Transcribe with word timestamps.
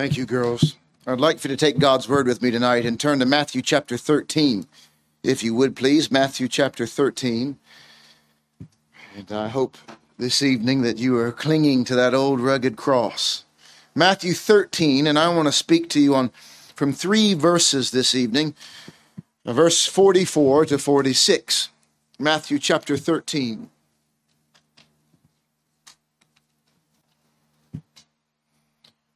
Thank 0.00 0.16
you, 0.16 0.24
girls. 0.24 0.76
I'd 1.06 1.20
like 1.20 1.38
for 1.38 1.48
you 1.48 1.54
to 1.54 1.60
take 1.60 1.78
God's 1.78 2.08
word 2.08 2.26
with 2.26 2.40
me 2.40 2.50
tonight 2.50 2.86
and 2.86 2.98
turn 2.98 3.18
to 3.18 3.26
Matthew 3.26 3.60
chapter 3.60 3.98
13, 3.98 4.66
if 5.22 5.42
you 5.42 5.54
would 5.54 5.76
please. 5.76 6.10
Matthew 6.10 6.48
chapter 6.48 6.86
13. 6.86 7.58
And 9.14 9.30
I 9.30 9.48
hope 9.48 9.76
this 10.16 10.40
evening 10.40 10.80
that 10.80 10.96
you 10.96 11.18
are 11.18 11.30
clinging 11.30 11.84
to 11.84 11.94
that 11.96 12.14
old 12.14 12.40
rugged 12.40 12.76
cross. 12.76 13.44
Matthew 13.94 14.32
13, 14.32 15.06
and 15.06 15.18
I 15.18 15.28
want 15.28 15.48
to 15.48 15.52
speak 15.52 15.90
to 15.90 16.00
you 16.00 16.14
on 16.14 16.30
from 16.74 16.94
three 16.94 17.34
verses 17.34 17.90
this 17.90 18.14
evening, 18.14 18.54
verse 19.44 19.84
44 19.84 20.64
to 20.64 20.78
46. 20.78 21.68
Matthew 22.18 22.58
chapter 22.58 22.96
13. 22.96 23.68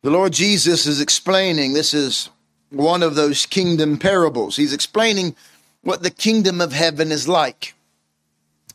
The 0.05 0.11
Lord 0.11 0.34
Jesus 0.34 0.84
is 0.84 1.00
explaining, 1.00 1.73
this 1.73 1.95
is 1.95 2.29
one 2.68 3.02
of 3.02 3.15
those 3.15 3.47
kingdom 3.47 3.97
parables. 3.97 4.55
He's 4.55 4.74
explaining 4.74 5.34
what 5.80 6.02
the 6.02 6.10
kingdom 6.10 6.60
of 6.60 6.74
heaven 6.74 7.10
is 7.10 7.27
like. 7.27 7.73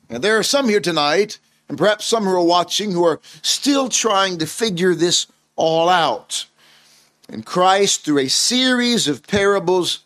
Now, 0.09 0.17
there 0.17 0.39
are 0.39 0.43
some 0.43 0.69
here 0.69 0.79
tonight, 0.79 1.37
and 1.67 1.77
perhaps 1.77 2.05
some 2.05 2.23
who 2.23 2.31
are 2.31 2.43
watching, 2.43 2.93
who 2.93 3.05
are 3.05 3.19
still 3.43 3.89
trying 3.89 4.39
to 4.39 4.47
figure 4.47 4.95
this 4.95 5.27
all 5.55 5.87
out. 5.87 6.47
And 7.31 7.45
Christ, 7.45 8.05
through 8.05 8.21
a 8.21 8.27
series 8.27 9.07
of 9.07 9.27
parables, 9.27 9.99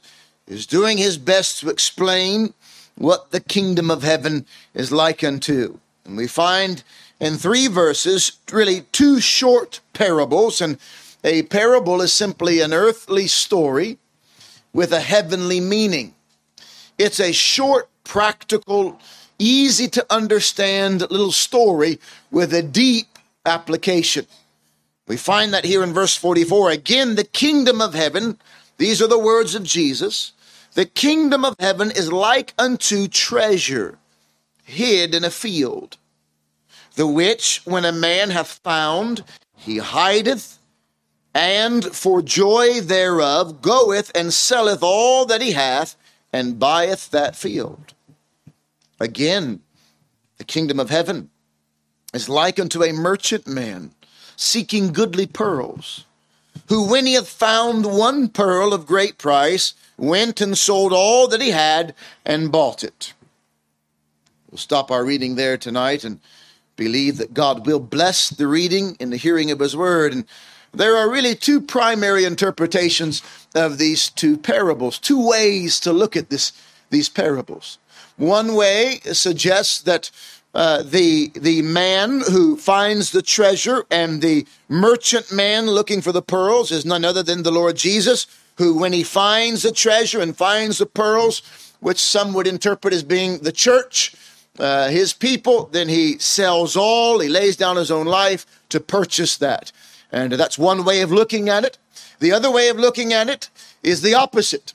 is 0.45 0.65
doing 0.65 0.97
his 0.97 1.17
best 1.17 1.61
to 1.61 1.69
explain 1.69 2.53
what 2.95 3.31
the 3.31 3.39
kingdom 3.39 3.89
of 3.89 4.03
heaven 4.03 4.45
is 4.73 4.91
like 4.91 5.23
unto. 5.23 5.79
And 6.03 6.17
we 6.17 6.27
find 6.27 6.83
in 7.21 7.37
three 7.37 7.67
verses, 7.67 8.33
really 8.51 8.81
two 8.91 9.21
short 9.21 9.79
parables, 9.93 10.59
and 10.59 10.77
a 11.23 11.43
parable 11.43 12.01
is 12.01 12.13
simply 12.13 12.59
an 12.59 12.73
earthly 12.73 13.27
story 13.27 13.97
with 14.73 14.91
a 14.91 14.99
heavenly 14.99 15.59
meaning. 15.59 16.15
It's 16.97 17.19
a 17.19 17.31
short, 17.31 17.89
practical, 18.03 18.99
easy 19.39 19.87
to 19.89 20.05
understand 20.09 21.01
little 21.09 21.31
story 21.31 21.99
with 22.31 22.53
a 22.53 22.61
deep 22.61 23.07
application. 23.45 24.27
We 25.07 25.17
find 25.17 25.53
that 25.53 25.65
here 25.65 25.83
in 25.83 25.93
verse 25.93 26.15
44. 26.15 26.71
Again, 26.71 27.15
the 27.15 27.23
kingdom 27.23 27.81
of 27.81 27.93
heaven, 27.93 28.37
these 28.77 29.01
are 29.01 29.07
the 29.07 29.19
words 29.19 29.55
of 29.55 29.63
Jesus. 29.63 30.33
The 30.73 30.85
kingdom 30.85 31.45
of 31.45 31.55
heaven 31.59 31.91
is 31.91 32.11
like 32.11 32.53
unto 32.57 33.07
treasure 33.07 33.97
hid 34.63 35.13
in 35.13 35.23
a 35.23 35.29
field, 35.29 35.97
the 36.95 37.05
which, 37.05 37.61
when 37.65 37.85
a 37.85 37.91
man 37.91 38.29
hath 38.29 38.59
found, 38.63 39.23
he 39.55 39.77
hideth 39.77 40.57
and 41.33 41.83
for 41.83 42.21
joy 42.21 42.79
thereof 42.81 43.61
goeth 43.61 44.11
and 44.13 44.33
selleth 44.33 44.83
all 44.83 45.25
that 45.25 45.41
he 45.41 45.53
hath 45.53 45.95
and 46.31 46.59
buyeth 46.59 47.09
that 47.11 47.35
field. 47.35 47.93
Again, 48.99 49.61
the 50.37 50.43
kingdom 50.43 50.79
of 50.79 50.89
heaven 50.89 51.29
is 52.13 52.29
like 52.29 52.59
unto 52.59 52.83
a 52.83 52.91
merchant 52.91 53.47
man 53.47 53.91
seeking 54.35 54.91
goodly 54.91 55.27
pearls, 55.27 56.05
who 56.67 56.87
when 56.87 57.05
he 57.05 57.13
hath 57.13 57.29
found 57.29 57.85
one 57.85 58.27
pearl 58.27 58.73
of 58.73 58.85
great 58.85 59.17
price, 59.17 59.73
went 59.97 60.41
and 60.41 60.57
sold 60.57 60.91
all 60.91 61.27
that 61.27 61.41
he 61.41 61.51
had 61.51 61.93
and 62.25 62.51
bought 62.51 62.83
it. 62.83 63.13
We'll 64.49 64.57
stop 64.57 64.91
our 64.91 65.05
reading 65.05 65.35
there 65.35 65.57
tonight 65.57 66.03
and 66.03 66.19
believe 66.75 67.17
that 67.17 67.33
God 67.33 67.65
will 67.65 67.79
bless 67.79 68.29
the 68.29 68.47
reading 68.47 68.97
and 68.99 69.11
the 69.11 69.17
hearing 69.17 69.51
of 69.51 69.59
his 69.59 69.75
word 69.75 70.13
and 70.13 70.25
there 70.73 70.95
are 70.97 71.09
really 71.09 71.35
two 71.35 71.61
primary 71.61 72.25
interpretations 72.25 73.21
of 73.55 73.77
these 73.77 74.09
two 74.09 74.37
parables, 74.37 74.97
two 74.97 75.25
ways 75.25 75.79
to 75.81 75.93
look 75.93 76.17
at 76.17 76.29
this, 76.29 76.51
these 76.89 77.09
parables. 77.09 77.77
One 78.17 78.55
way 78.55 78.99
suggests 79.11 79.81
that 79.81 80.09
uh, 80.53 80.83
the 80.83 81.31
the 81.33 81.63
man 81.63 82.21
who 82.29 82.57
finds 82.57 83.11
the 83.11 83.23
treasure 83.23 83.85
and 83.89 84.21
the 84.21 84.45
merchant 84.69 85.31
man 85.31 85.65
looking 85.65 85.99
for 86.01 86.11
the 86.11 86.21
pearls 86.21 86.71
is 86.71 86.85
none 86.85 87.03
other 87.03 87.23
than 87.23 87.41
the 87.41 87.51
Lord 87.51 87.75
Jesus, 87.75 88.27
who, 88.57 88.77
when 88.77 88.93
he 88.93 89.03
finds 89.03 89.63
the 89.63 89.71
treasure 89.71 90.21
and 90.21 90.37
finds 90.37 90.77
the 90.77 90.85
pearls, 90.85 91.41
which 91.79 91.99
some 91.99 92.33
would 92.33 92.45
interpret 92.45 92.93
as 92.93 93.03
being 93.03 93.39
the 93.39 93.51
church, 93.51 94.15
uh, 94.59 94.89
his 94.89 95.11
people, 95.11 95.69
then 95.71 95.89
he 95.89 96.19
sells 96.19 96.75
all, 96.75 97.19
he 97.19 97.29
lays 97.29 97.57
down 97.57 97.75
his 97.75 97.89
own 97.89 98.05
life 98.05 98.45
to 98.69 98.79
purchase 98.79 99.37
that. 99.37 99.71
And 100.13 100.31
that's 100.33 100.59
one 100.59 100.85
way 100.85 101.01
of 101.01 101.11
looking 101.11 101.49
at 101.49 101.65
it. 101.65 101.79
The 102.19 102.31
other 102.31 102.51
way 102.51 102.69
of 102.69 102.77
looking 102.77 103.11
at 103.11 103.29
it 103.29 103.49
is 103.81 104.03
the 104.03 104.13
opposite. 104.13 104.71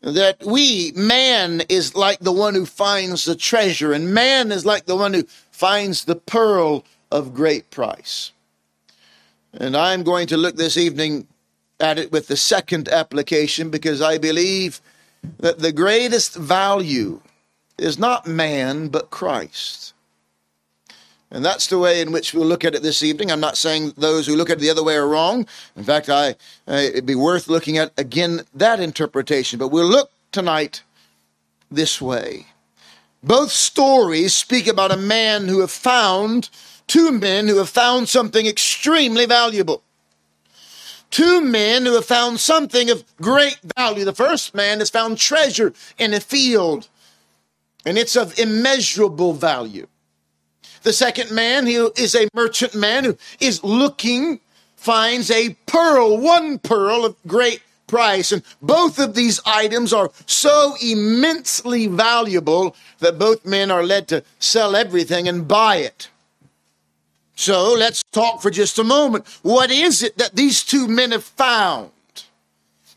That 0.00 0.44
we, 0.44 0.92
man, 0.94 1.62
is 1.68 1.96
like 1.96 2.20
the 2.20 2.32
one 2.32 2.54
who 2.54 2.64
finds 2.64 3.24
the 3.24 3.34
treasure, 3.34 3.92
and 3.92 4.14
man 4.14 4.52
is 4.52 4.64
like 4.64 4.86
the 4.86 4.96
one 4.96 5.12
who 5.12 5.24
finds 5.50 6.04
the 6.04 6.14
pearl 6.14 6.84
of 7.10 7.34
great 7.34 7.70
price. 7.70 8.30
And 9.52 9.76
I'm 9.76 10.04
going 10.04 10.28
to 10.28 10.36
look 10.36 10.56
this 10.56 10.76
evening 10.76 11.26
at 11.80 11.98
it 11.98 12.12
with 12.12 12.28
the 12.28 12.36
second 12.36 12.88
application 12.88 13.70
because 13.70 14.00
I 14.00 14.18
believe 14.18 14.80
that 15.38 15.58
the 15.58 15.72
greatest 15.72 16.36
value 16.36 17.20
is 17.76 17.98
not 17.98 18.26
man, 18.26 18.88
but 18.88 19.10
Christ. 19.10 19.93
And 21.30 21.44
that's 21.44 21.66
the 21.66 21.78
way 21.78 22.00
in 22.00 22.12
which 22.12 22.32
we'll 22.32 22.46
look 22.46 22.64
at 22.64 22.74
it 22.74 22.82
this 22.82 23.02
evening. 23.02 23.30
I'm 23.30 23.40
not 23.40 23.56
saying 23.56 23.94
those 23.96 24.26
who 24.26 24.36
look 24.36 24.50
at 24.50 24.58
it 24.58 24.60
the 24.60 24.70
other 24.70 24.84
way 24.84 24.94
are 24.94 25.08
wrong. 25.08 25.46
In 25.74 25.82
fact, 25.82 26.08
I, 26.08 26.36
it'd 26.68 27.06
be 27.06 27.16
worth 27.16 27.48
looking 27.48 27.76
at 27.76 27.92
again 27.96 28.42
that 28.54 28.78
interpretation. 28.78 29.58
But 29.58 29.68
we'll 29.68 29.88
look 29.88 30.10
tonight 30.30 30.82
this 31.70 32.00
way. 32.00 32.46
Both 33.22 33.50
stories 33.50 34.34
speak 34.34 34.66
about 34.66 34.92
a 34.92 34.96
man 34.96 35.48
who 35.48 35.60
have 35.60 35.70
found, 35.70 36.50
two 36.86 37.10
men 37.10 37.48
who 37.48 37.56
have 37.56 37.70
found 37.70 38.08
something 38.08 38.46
extremely 38.46 39.26
valuable. 39.26 39.82
Two 41.10 41.40
men 41.40 41.86
who 41.86 41.94
have 41.94 42.04
found 42.04 42.40
something 42.40 42.90
of 42.90 43.04
great 43.20 43.58
value. 43.76 44.04
The 44.04 44.12
first 44.12 44.54
man 44.54 44.80
has 44.80 44.90
found 44.90 45.16
treasure 45.16 45.72
in 45.96 46.12
a 46.12 46.20
field, 46.20 46.88
and 47.86 47.96
it's 47.96 48.16
of 48.16 48.38
immeasurable 48.38 49.32
value. 49.32 49.86
The 50.84 50.92
second 50.92 51.30
man, 51.32 51.66
who 51.66 51.92
is 51.96 52.14
a 52.14 52.28
merchant 52.34 52.74
man 52.74 53.04
who 53.04 53.16
is 53.40 53.64
looking, 53.64 54.40
finds 54.76 55.30
a 55.30 55.56
pearl, 55.66 56.18
one 56.18 56.58
pearl 56.58 57.06
of 57.06 57.16
great 57.26 57.62
price. 57.86 58.32
And 58.32 58.42
both 58.60 58.98
of 58.98 59.14
these 59.14 59.40
items 59.46 59.94
are 59.94 60.10
so 60.26 60.74
immensely 60.82 61.86
valuable 61.86 62.76
that 62.98 63.18
both 63.18 63.46
men 63.46 63.70
are 63.70 63.82
led 63.82 64.08
to 64.08 64.22
sell 64.38 64.76
everything 64.76 65.26
and 65.26 65.48
buy 65.48 65.76
it. 65.76 66.10
So 67.34 67.72
let's 67.72 68.02
talk 68.12 68.42
for 68.42 68.50
just 68.50 68.78
a 68.78 68.84
moment. 68.84 69.26
What 69.42 69.70
is 69.70 70.02
it 70.02 70.18
that 70.18 70.36
these 70.36 70.62
two 70.62 70.86
men 70.86 71.12
have 71.12 71.24
found? 71.24 71.90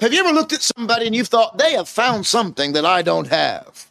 Have 0.01 0.13
you 0.13 0.19
ever 0.19 0.33
looked 0.33 0.53
at 0.53 0.61
somebody 0.61 1.07
and 1.07 1.15
you 1.15 1.23
thought 1.23 1.57
they 1.57 1.71
have 1.73 1.87
found 1.87 2.25
something 2.25 2.73
that 2.73 2.85
I 2.85 3.01
don't 3.01 3.27
have? 3.27 3.86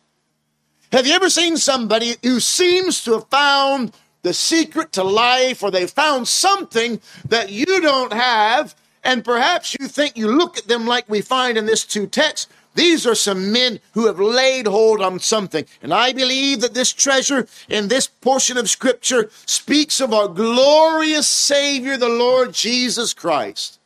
Have 0.97 1.07
you 1.07 1.13
ever 1.13 1.29
seen 1.29 1.59
somebody 1.59 2.17
who 2.23 2.41
seems 2.41 3.05
to 3.05 3.13
have 3.13 3.29
found 3.29 3.93
the 4.23 4.33
secret 4.33 4.93
to 4.93 5.05
life 5.05 5.63
or 5.63 5.71
they 5.71 5.87
found 5.87 6.27
something 6.27 7.03
that 7.29 7.51
you 7.51 7.83
don't 7.83 8.15
have? 8.15 8.75
And 9.05 9.23
perhaps 9.23 9.77
you 9.79 9.89
think 9.89 10.17
you 10.17 10.29
look 10.29 10.57
at 10.57 10.69
them 10.69 10.87
like 10.87 11.07
we 11.07 11.21
find 11.21 11.59
in 11.59 11.67
this 11.67 11.85
two 11.85 12.07
texts. 12.07 12.51
These 12.77 13.07
are 13.07 13.15
some 13.15 13.53
men 13.53 13.79
who 13.93 14.07
have 14.07 14.19
laid 14.19 14.67
hold 14.67 15.03
on 15.03 15.19
something. 15.19 15.67
And 15.83 15.93
I 15.93 16.15
believe 16.15 16.63
that 16.63 16.73
this 16.73 16.95
treasure 16.95 17.47
in 17.69 17.89
this 17.89 18.07
portion 18.07 18.57
of 18.57 18.71
scripture 18.71 19.29
speaks 19.45 20.01
of 20.01 20.15
our 20.15 20.29
glorious 20.29 21.29
Savior, 21.29 21.99
the 21.99 22.09
Lord 22.09 22.55
Jesus 22.55 23.13
Christ. 23.13 23.81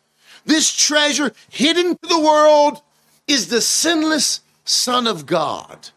This 0.46 0.72
treasure 0.72 1.32
hidden 1.48 1.96
to 1.96 2.08
the 2.08 2.20
world 2.20 2.82
is 3.26 3.48
the 3.48 3.60
sinless 3.60 4.42
Son 4.64 5.08
of 5.08 5.26
God. 5.26 5.88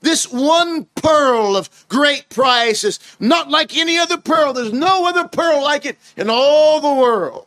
This 0.00 0.30
one 0.30 0.84
pearl 0.94 1.56
of 1.56 1.70
great 1.88 2.28
price 2.28 2.84
is 2.84 3.00
not 3.18 3.50
like 3.50 3.76
any 3.76 3.98
other 3.98 4.16
pearl. 4.16 4.52
There's 4.52 4.72
no 4.72 5.08
other 5.08 5.26
pearl 5.26 5.62
like 5.62 5.84
it 5.84 5.98
in 6.16 6.30
all 6.30 6.80
the 6.80 7.00
world. 7.00 7.46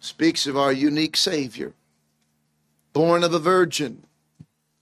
Speaks 0.00 0.46
of 0.46 0.56
our 0.56 0.72
unique 0.72 1.16
Savior, 1.16 1.74
born 2.92 3.22
of 3.22 3.34
a 3.34 3.38
virgin, 3.38 4.04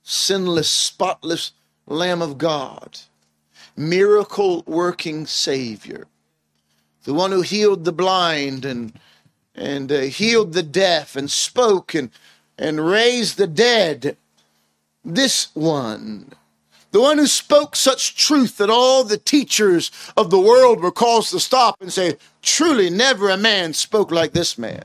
sinless, 0.03 0.70
spotless 0.70 1.53
Lamb 1.87 2.23
of 2.23 2.38
God, 2.38 2.99
miracle 3.76 4.62
working 4.67 5.26
Savior, 5.26 6.06
the 7.05 7.14
one 7.14 7.32
who 7.32 7.43
healed 7.43 7.85
the 7.85 7.93
blind 7.93 8.64
and 8.64 8.93
and 9.55 9.91
uh, 9.91 10.00
healed 10.00 10.52
the 10.52 10.62
deaf 10.62 11.17
and 11.17 11.31
spoke 11.31 11.94
and 11.94 12.11
and 12.59 12.87
raised 12.87 13.37
the 13.37 13.47
dead 13.47 14.17
this 15.06 15.49
one, 15.55 16.32
the 16.91 17.00
one 17.00 17.17
who 17.19 17.26
spoke 17.26 17.76
such 17.76 18.17
truth 18.17 18.58
that 18.58 18.70
all 18.70 19.05
the 19.05 19.17
teachers 19.17 19.91
of 20.17 20.31
the 20.31 20.41
world 20.41 20.81
were 20.81 20.93
caused 20.93 21.31
to 21.31 21.41
stop 21.41 21.76
and 21.81 21.93
say, 21.93 22.17
Truly, 22.43 22.91
never 22.91 23.31
a 23.31 23.37
man 23.37 23.73
spoke 23.73 24.11
like 24.11 24.32
this 24.32 24.58
man. 24.58 24.85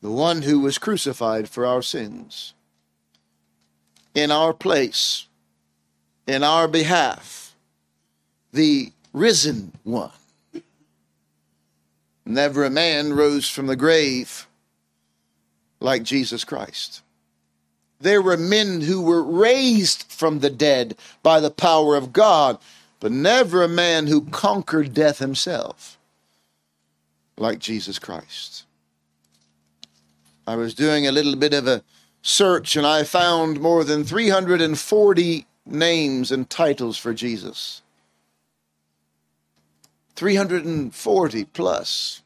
the 0.00 0.10
one 0.10 0.42
who 0.42 0.60
was 0.60 0.78
crucified 0.78 1.48
for 1.48 1.66
our 1.66 1.82
sins, 1.82 2.54
in 4.14 4.30
our 4.30 4.52
place, 4.52 5.26
in 6.26 6.42
our 6.42 6.66
behalf, 6.66 7.54
the 8.52 8.92
risen 9.12 9.72
one. 9.84 10.10
Never 12.24 12.64
a 12.64 12.70
man 12.70 13.12
rose 13.12 13.48
from 13.48 13.66
the 13.66 13.76
grave 13.76 14.46
like 15.80 16.02
Jesus 16.02 16.44
Christ. 16.44 17.02
There 18.00 18.22
were 18.22 18.36
men 18.36 18.80
who 18.80 19.02
were 19.02 19.22
raised 19.22 20.04
from 20.04 20.40
the 20.40 20.50
dead 20.50 20.96
by 21.22 21.38
the 21.40 21.50
power 21.50 21.96
of 21.96 22.12
God, 22.12 22.58
but 22.98 23.12
never 23.12 23.62
a 23.62 23.68
man 23.68 24.06
who 24.06 24.22
conquered 24.22 24.94
death 24.94 25.18
himself 25.18 25.98
like 27.36 27.58
Jesus 27.58 27.98
Christ. 27.98 28.64
I 30.46 30.56
was 30.56 30.74
doing 30.74 31.06
a 31.06 31.12
little 31.12 31.36
bit 31.36 31.54
of 31.54 31.66
a 31.66 31.82
search 32.22 32.76
and 32.76 32.86
I 32.86 33.04
found 33.04 33.60
more 33.60 33.84
than 33.84 34.04
340 34.04 35.46
names 35.66 36.32
and 36.32 36.48
titles 36.48 36.96
for 36.96 37.14
Jesus. 37.14 37.82
340 40.16 41.44
plus. 41.44 42.22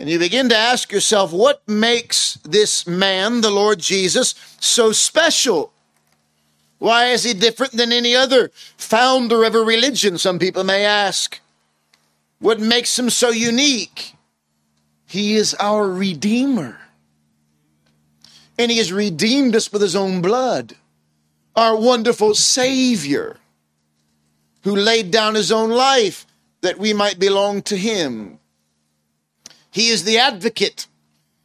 And 0.00 0.08
you 0.08 0.18
begin 0.18 0.48
to 0.48 0.56
ask 0.56 0.90
yourself, 0.90 1.30
what 1.30 1.60
makes 1.68 2.36
this 2.36 2.86
man, 2.86 3.42
the 3.42 3.50
Lord 3.50 3.80
Jesus, 3.80 4.34
so 4.58 4.92
special? 4.92 5.74
Why 6.78 7.08
is 7.08 7.24
he 7.24 7.34
different 7.34 7.74
than 7.74 7.92
any 7.92 8.16
other 8.16 8.50
founder 8.78 9.44
of 9.44 9.54
a 9.54 9.60
religion? 9.60 10.16
Some 10.16 10.38
people 10.38 10.64
may 10.64 10.86
ask. 10.86 11.38
What 12.38 12.58
makes 12.58 12.98
him 12.98 13.10
so 13.10 13.28
unique? 13.28 14.14
He 15.06 15.34
is 15.34 15.52
our 15.60 15.86
Redeemer. 15.86 16.80
And 18.58 18.70
he 18.70 18.78
has 18.78 18.94
redeemed 18.94 19.54
us 19.54 19.70
with 19.70 19.82
his 19.82 19.94
own 19.94 20.22
blood. 20.22 20.76
Our 21.54 21.76
wonderful 21.76 22.34
Savior 22.34 23.36
who 24.62 24.74
laid 24.74 25.10
down 25.10 25.34
his 25.34 25.52
own 25.52 25.68
life 25.68 26.24
that 26.62 26.78
we 26.78 26.94
might 26.94 27.18
belong 27.18 27.60
to 27.64 27.76
him. 27.76 28.39
He 29.70 29.88
is 29.88 30.04
the 30.04 30.18
advocate. 30.18 30.86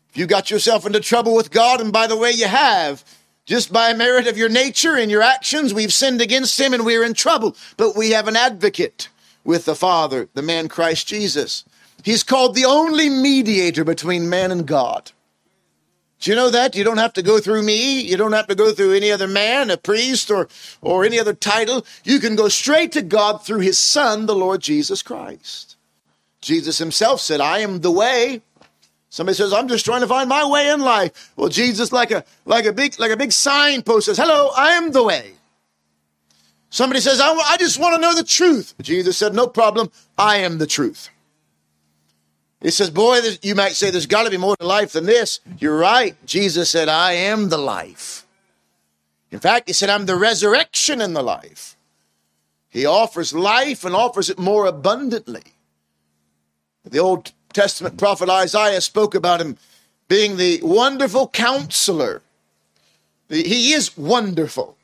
If 0.09 0.17
you 0.17 0.25
got 0.25 0.49
yourself 0.49 0.85
into 0.85 0.99
trouble 0.99 1.35
with 1.35 1.51
God, 1.51 1.81
and 1.81 1.91
by 1.91 2.07
the 2.07 2.17
way, 2.17 2.31
you 2.31 2.47
have, 2.47 3.03
just 3.45 3.71
by 3.71 3.93
merit 3.93 4.27
of 4.27 4.37
your 4.37 4.49
nature 4.49 4.95
and 4.95 5.11
your 5.11 5.21
actions, 5.21 5.73
we've 5.73 5.93
sinned 5.93 6.21
against 6.21 6.59
him 6.59 6.73
and 6.73 6.85
we're 6.85 7.03
in 7.03 7.13
trouble. 7.13 7.55
But 7.77 7.95
we 7.95 8.11
have 8.11 8.27
an 8.27 8.35
advocate 8.35 9.09
with 9.43 9.65
the 9.65 9.75
Father, 9.75 10.29
the 10.33 10.41
man 10.41 10.67
Christ 10.67 11.07
Jesus. 11.07 11.63
He's 12.03 12.23
called 12.23 12.55
the 12.55 12.65
only 12.65 13.09
mediator 13.09 13.83
between 13.83 14.29
man 14.29 14.51
and 14.51 14.65
God. 14.65 15.11
Do 16.19 16.31
you 16.31 16.35
know 16.35 16.49
that? 16.49 16.75
You 16.75 16.83
don't 16.83 16.97
have 16.97 17.13
to 17.13 17.21
go 17.21 17.39
through 17.39 17.63
me. 17.63 18.01
You 18.01 18.17
don't 18.17 18.31
have 18.31 18.47
to 18.47 18.55
go 18.55 18.71
through 18.71 18.93
any 18.93 19.11
other 19.11 19.27
man, 19.27 19.69
a 19.69 19.77
priest, 19.77 20.31
or, 20.31 20.47
or 20.81 21.03
any 21.03 21.19
other 21.19 21.33
title. 21.33 21.85
You 22.03 22.19
can 22.19 22.35
go 22.35 22.47
straight 22.47 22.91
to 22.93 23.01
God 23.01 23.45
through 23.45 23.59
his 23.59 23.77
Son, 23.77 24.25
the 24.25 24.35
Lord 24.35 24.61
Jesus 24.61 25.03
Christ. 25.03 25.74
Jesus 26.45 26.77
himself 26.77 27.21
said, 27.21 27.41
I 27.41 27.59
am 27.59 27.81
the 27.81 27.89
way. 27.89 28.39
Somebody 29.09 29.35
says, 29.35 29.51
I'm 29.51 29.67
just 29.67 29.83
trying 29.83 30.01
to 30.01 30.07
find 30.07 30.29
my 30.29 30.45
way 30.45 30.69
in 30.69 30.79
life. 30.79 31.33
Well, 31.35 31.49
Jesus, 31.49 31.91
like 31.91 32.11
a 32.11 32.23
like 32.45 32.65
a 32.65 32.71
big 32.71 32.99
like 32.99 33.09
a 33.09 33.17
big 33.17 33.31
signpost, 33.31 34.05
says, 34.05 34.17
Hello, 34.17 34.51
I 34.55 34.73
am 34.73 34.91
the 34.91 35.01
way. 35.01 35.31
Somebody 36.69 36.99
says, 36.99 37.19
I, 37.19 37.31
I 37.33 37.57
just 37.57 37.79
want 37.79 37.95
to 37.95 38.01
know 38.01 38.13
the 38.13 38.23
truth. 38.23 38.75
Jesus 38.79 39.17
said, 39.17 39.33
No 39.33 39.47
problem, 39.47 39.89
I 40.19 40.37
am 40.37 40.59
the 40.59 40.67
truth. 40.67 41.09
He 42.61 42.69
says, 42.69 42.91
Boy, 42.91 43.21
you 43.41 43.55
might 43.55 43.73
say 43.73 43.89
there's 43.89 44.05
got 44.05 44.25
to 44.25 44.29
be 44.29 44.37
more 44.37 44.55
to 44.57 44.67
life 44.67 44.91
than 44.91 45.07
this. 45.07 45.39
You're 45.57 45.77
right. 45.77 46.15
Jesus 46.27 46.69
said, 46.69 46.89
I 46.89 47.13
am 47.13 47.49
the 47.49 47.57
life. 47.57 48.27
In 49.31 49.39
fact, 49.39 49.67
he 49.67 49.73
said, 49.73 49.89
I'm 49.89 50.05
the 50.05 50.15
resurrection 50.15 51.01
and 51.01 51.15
the 51.15 51.23
life. 51.23 51.75
He 52.69 52.85
offers 52.85 53.33
life 53.33 53.83
and 53.83 53.95
offers 53.95 54.29
it 54.29 54.37
more 54.37 54.67
abundantly. 54.67 55.54
The 56.85 56.99
Old 56.99 57.31
Testament 57.53 57.97
prophet 57.97 58.29
Isaiah 58.29 58.81
spoke 58.81 59.15
about 59.15 59.41
him 59.41 59.57
being 60.07 60.37
the 60.37 60.59
wonderful 60.61 61.27
counselor. 61.29 62.21
He 63.29 63.73
is 63.73 63.97
wonderful. 63.97 64.77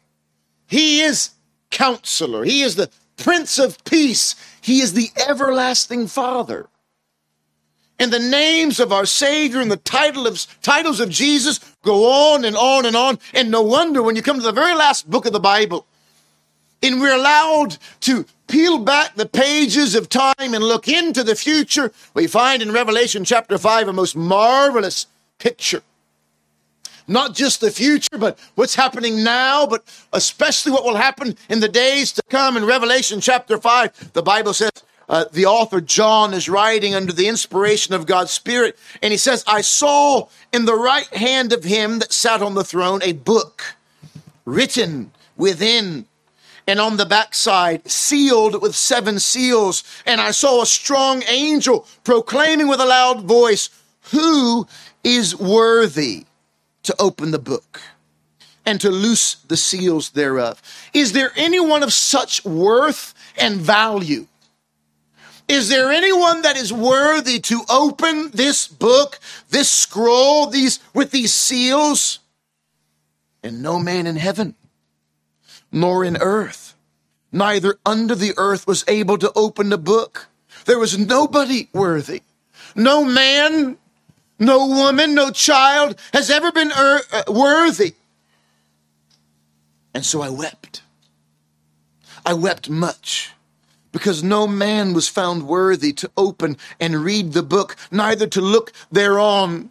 He 0.68 1.02
is 1.02 1.32
counselor. 1.70 2.44
He 2.44 2.62
is 2.62 2.76
the 2.76 2.90
Prince 3.18 3.60
of 3.60 3.84
Peace. 3.84 4.36
He 4.62 4.82
is 4.82 4.94
the 4.94 5.10
everlasting 5.28 6.08
Father 6.08 6.68
and 8.02 8.12
the 8.12 8.18
names 8.18 8.80
of 8.80 8.92
our 8.92 9.06
Savior 9.06 9.60
and 9.60 9.70
the 9.70 9.78
title 9.78 10.26
of, 10.26 10.48
titles 10.64 11.00
of 11.00 11.10
Jesus 11.10 11.60
go 11.84 12.34
on 12.34 12.44
and 12.44 12.56
on 12.56 12.88
and 12.88 12.96
on. 12.96 13.20
And 13.32 13.52
no 13.52 13.62
wonder 13.62 14.02
when 14.02 14.16
you 14.16 14.24
come 14.24 14.38
to 14.38 14.44
the 14.44 14.52
very 14.52 14.74
last 14.74 15.08
book 15.08 15.28
of 15.28 15.34
the 15.34 15.40
Bible, 15.40 15.86
and 16.82 17.00
we're 17.00 17.14
allowed 17.14 17.78
to 18.02 18.26
peel 18.52 18.78
back 18.78 19.16
the 19.16 19.26
pages 19.26 19.96
of 19.96 20.10
time 20.10 20.34
and 20.40 20.62
look 20.62 20.90
into 20.90 21.24
the 21.24 21.36
future, 21.36 21.94
we 22.14 22.28
find 22.28 22.62
in 22.62 22.74
Revelation 22.74 23.24
chapter 23.24 23.58
5 23.58 23.88
a 23.88 23.94
most 23.94 24.16
marvelous 24.16 25.08
picture. 25.40 25.82
Not 27.08 27.34
just 27.34 27.62
the 27.62 27.72
future, 27.72 28.18
but 28.18 28.38
what's 28.56 28.76
happening 28.76 29.24
now, 29.24 29.66
but 29.66 29.84
especially 30.12 30.74
what 30.74 30.84
will 30.84 30.98
happen 30.98 31.38
in 31.50 31.62
the 31.62 31.70
days 31.70 32.12
to 32.14 32.22
come. 32.30 32.58
In 32.58 32.66
Revelation 32.66 33.22
chapter 33.22 33.58
5, 33.58 34.12
the 34.14 34.22
Bible 34.22 34.54
says, 34.54 34.72
uh, 35.08 35.26
the 35.32 35.46
author 35.46 35.80
John 35.80 36.34
is 36.34 36.50
writing 36.50 36.94
under 36.94 37.14
the 37.14 37.28
inspiration 37.28 37.94
of 37.94 38.06
God's 38.06 38.32
Spirit, 38.32 38.78
and 39.02 39.12
he 39.12 39.18
says, 39.18 39.44
I 39.48 39.62
saw 39.62 40.28
in 40.54 40.66
the 40.66 40.76
right 40.76 41.08
hand 41.08 41.54
of 41.54 41.64
him 41.64 42.00
that 42.00 42.14
sat 42.14 42.42
on 42.42 42.56
the 42.56 42.64
throne 42.64 43.02
a 43.02 43.14
book 43.14 43.76
written 44.46 45.12
within 45.38 46.06
and 46.72 46.80
on 46.80 46.96
the 46.96 47.06
backside, 47.06 47.86
sealed 47.92 48.62
with 48.62 48.74
seven 48.74 49.20
seals. 49.20 49.84
And 50.06 50.22
I 50.22 50.32
saw 50.32 50.62
a 50.62 50.66
strong 50.66 51.22
angel 51.28 51.86
proclaiming 52.06 52.70
with 52.70 52.80
a 52.80 52.86
loud 52.86 53.26
voice, 53.26 53.70
Who 54.12 54.66
is 55.04 55.36
worthy 55.36 56.28
to 56.84 56.96
open 56.98 57.32
the 57.32 57.40
book 57.40 57.82
and 58.66 58.80
to 58.80 58.90
loose 58.90 59.36
the 59.36 59.58
seals 59.58 60.12
thereof? 60.12 60.62
Is 60.94 61.12
there 61.12 61.34
anyone 61.36 61.84
of 61.84 61.92
such 61.92 62.46
worth 62.46 63.14
and 63.38 63.58
value 63.58 64.28
is 65.50 65.68
there 65.68 65.92
anyone 65.92 66.44
that 66.44 66.56
is 66.56 66.72
worthy 66.72 67.38
to 67.40 67.64
open 67.70 68.32
this 68.32 68.70
book, 68.70 69.20
this 69.50 69.70
scroll, 69.70 70.48
these 70.48 70.80
with 70.94 71.12
these 71.12 71.34
seals? 71.34 72.20
And 73.44 73.62
no 73.62 73.78
man 73.78 74.08
in 74.08 74.16
heaven, 74.16 74.56
nor 75.72 76.04
in 76.04 76.18
earth, 76.18 76.76
neither 77.32 77.80
under 77.86 78.16
the 78.16 78.34
earth 78.38 78.68
was 78.68 78.84
able 78.88 79.18
to 79.18 79.32
open 79.36 79.70
the 79.70 79.78
book. 79.78 80.28
There 80.66 80.80
was 80.80 80.98
nobody 80.98 81.70
worthy. 81.74 82.22
No 82.76 83.04
man, 83.04 83.78
no 84.40 84.68
woman, 84.68 85.16
no 85.16 85.32
child 85.32 85.98
has 86.14 86.30
ever 86.30 86.52
been 86.52 86.72
er- 86.78 87.02
worthy. 87.28 87.94
And 89.94 90.06
so 90.06 90.22
I 90.22 90.30
wept. 90.30 90.82
I 92.26 92.34
wept 92.34 92.70
much 92.70 93.32
because 93.92 94.24
no 94.24 94.48
man 94.48 94.94
was 94.94 95.08
found 95.08 95.48
worthy 95.48 95.92
to 95.94 96.10
open 96.16 96.58
and 96.80 97.04
read 97.04 97.34
the 97.34 97.44
book, 97.44 97.76
neither 97.92 98.28
to 98.28 98.42
look 98.42 98.72
thereon. 98.92 99.70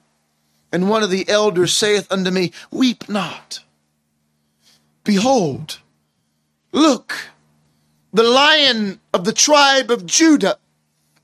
And 0.73 0.89
one 0.89 1.03
of 1.03 1.11
the 1.11 1.29
elders 1.29 1.73
saith 1.73 2.11
unto 2.13 2.31
me, 2.31 2.53
Weep 2.71 3.09
not. 3.09 3.61
Behold, 5.05 5.81
look, 6.73 7.15
the 8.13 8.23
lion 8.23 9.01
of 9.13 9.25
the 9.25 9.33
tribe 9.33 9.91
of 9.91 10.07
Judah, 10.07 10.59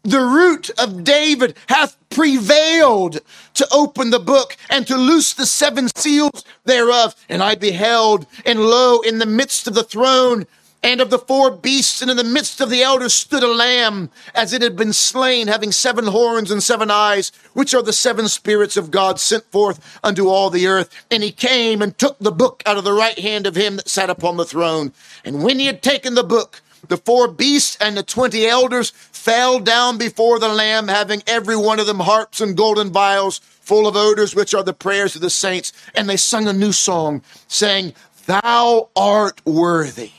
the 0.02 0.20
root 0.20 0.70
of 0.78 1.04
David, 1.04 1.56
hath 1.68 1.96
prevailed 2.10 3.20
to 3.54 3.66
open 3.72 4.10
the 4.10 4.20
book 4.20 4.56
and 4.70 4.86
to 4.86 4.96
loose 4.96 5.32
the 5.32 5.46
seven 5.46 5.88
seals 5.96 6.44
thereof. 6.64 7.14
And 7.28 7.42
I 7.42 7.54
beheld, 7.56 8.26
and 8.44 8.60
lo, 8.60 9.00
in 9.00 9.18
the 9.18 9.26
midst 9.26 9.66
of 9.66 9.74
the 9.74 9.82
throne, 9.82 10.46
and 10.86 11.00
of 11.00 11.10
the 11.10 11.18
four 11.18 11.50
beasts, 11.50 12.00
and 12.00 12.12
in 12.12 12.16
the 12.16 12.22
midst 12.22 12.60
of 12.60 12.70
the 12.70 12.80
elders 12.80 13.12
stood 13.12 13.42
a 13.42 13.52
lamb, 13.52 14.08
as 14.36 14.52
it 14.52 14.62
had 14.62 14.76
been 14.76 14.92
slain, 14.92 15.48
having 15.48 15.72
seven 15.72 16.06
horns 16.06 16.48
and 16.48 16.62
seven 16.62 16.92
eyes, 16.92 17.32
which 17.54 17.74
are 17.74 17.82
the 17.82 17.92
seven 17.92 18.28
spirits 18.28 18.76
of 18.76 18.92
God 18.92 19.18
sent 19.18 19.42
forth 19.50 19.98
unto 20.04 20.28
all 20.28 20.48
the 20.48 20.68
earth. 20.68 20.88
And 21.10 21.24
he 21.24 21.32
came 21.32 21.82
and 21.82 21.98
took 21.98 22.16
the 22.20 22.30
book 22.30 22.62
out 22.64 22.76
of 22.76 22.84
the 22.84 22.92
right 22.92 23.18
hand 23.18 23.48
of 23.48 23.56
him 23.56 23.76
that 23.76 23.88
sat 23.88 24.10
upon 24.10 24.36
the 24.36 24.44
throne. 24.44 24.92
And 25.24 25.42
when 25.42 25.58
he 25.58 25.66
had 25.66 25.82
taken 25.82 26.14
the 26.14 26.22
book, 26.22 26.62
the 26.86 26.98
four 26.98 27.26
beasts 27.26 27.76
and 27.80 27.96
the 27.96 28.04
twenty 28.04 28.46
elders 28.46 28.90
fell 28.90 29.58
down 29.58 29.98
before 29.98 30.38
the 30.38 30.48
Lamb, 30.48 30.86
having 30.86 31.20
every 31.26 31.56
one 31.56 31.80
of 31.80 31.86
them 31.86 31.98
harps 31.98 32.40
and 32.40 32.56
golden 32.56 32.92
vials 32.92 33.40
full 33.40 33.88
of 33.88 33.96
odors, 33.96 34.36
which 34.36 34.54
are 34.54 34.62
the 34.62 34.72
prayers 34.72 35.16
of 35.16 35.20
the 35.20 35.30
saints. 35.30 35.72
And 35.96 36.08
they 36.08 36.16
sung 36.16 36.46
a 36.46 36.52
new 36.52 36.70
song, 36.70 37.22
saying, 37.48 37.92
Thou 38.26 38.88
art 38.94 39.44
worthy 39.44 40.12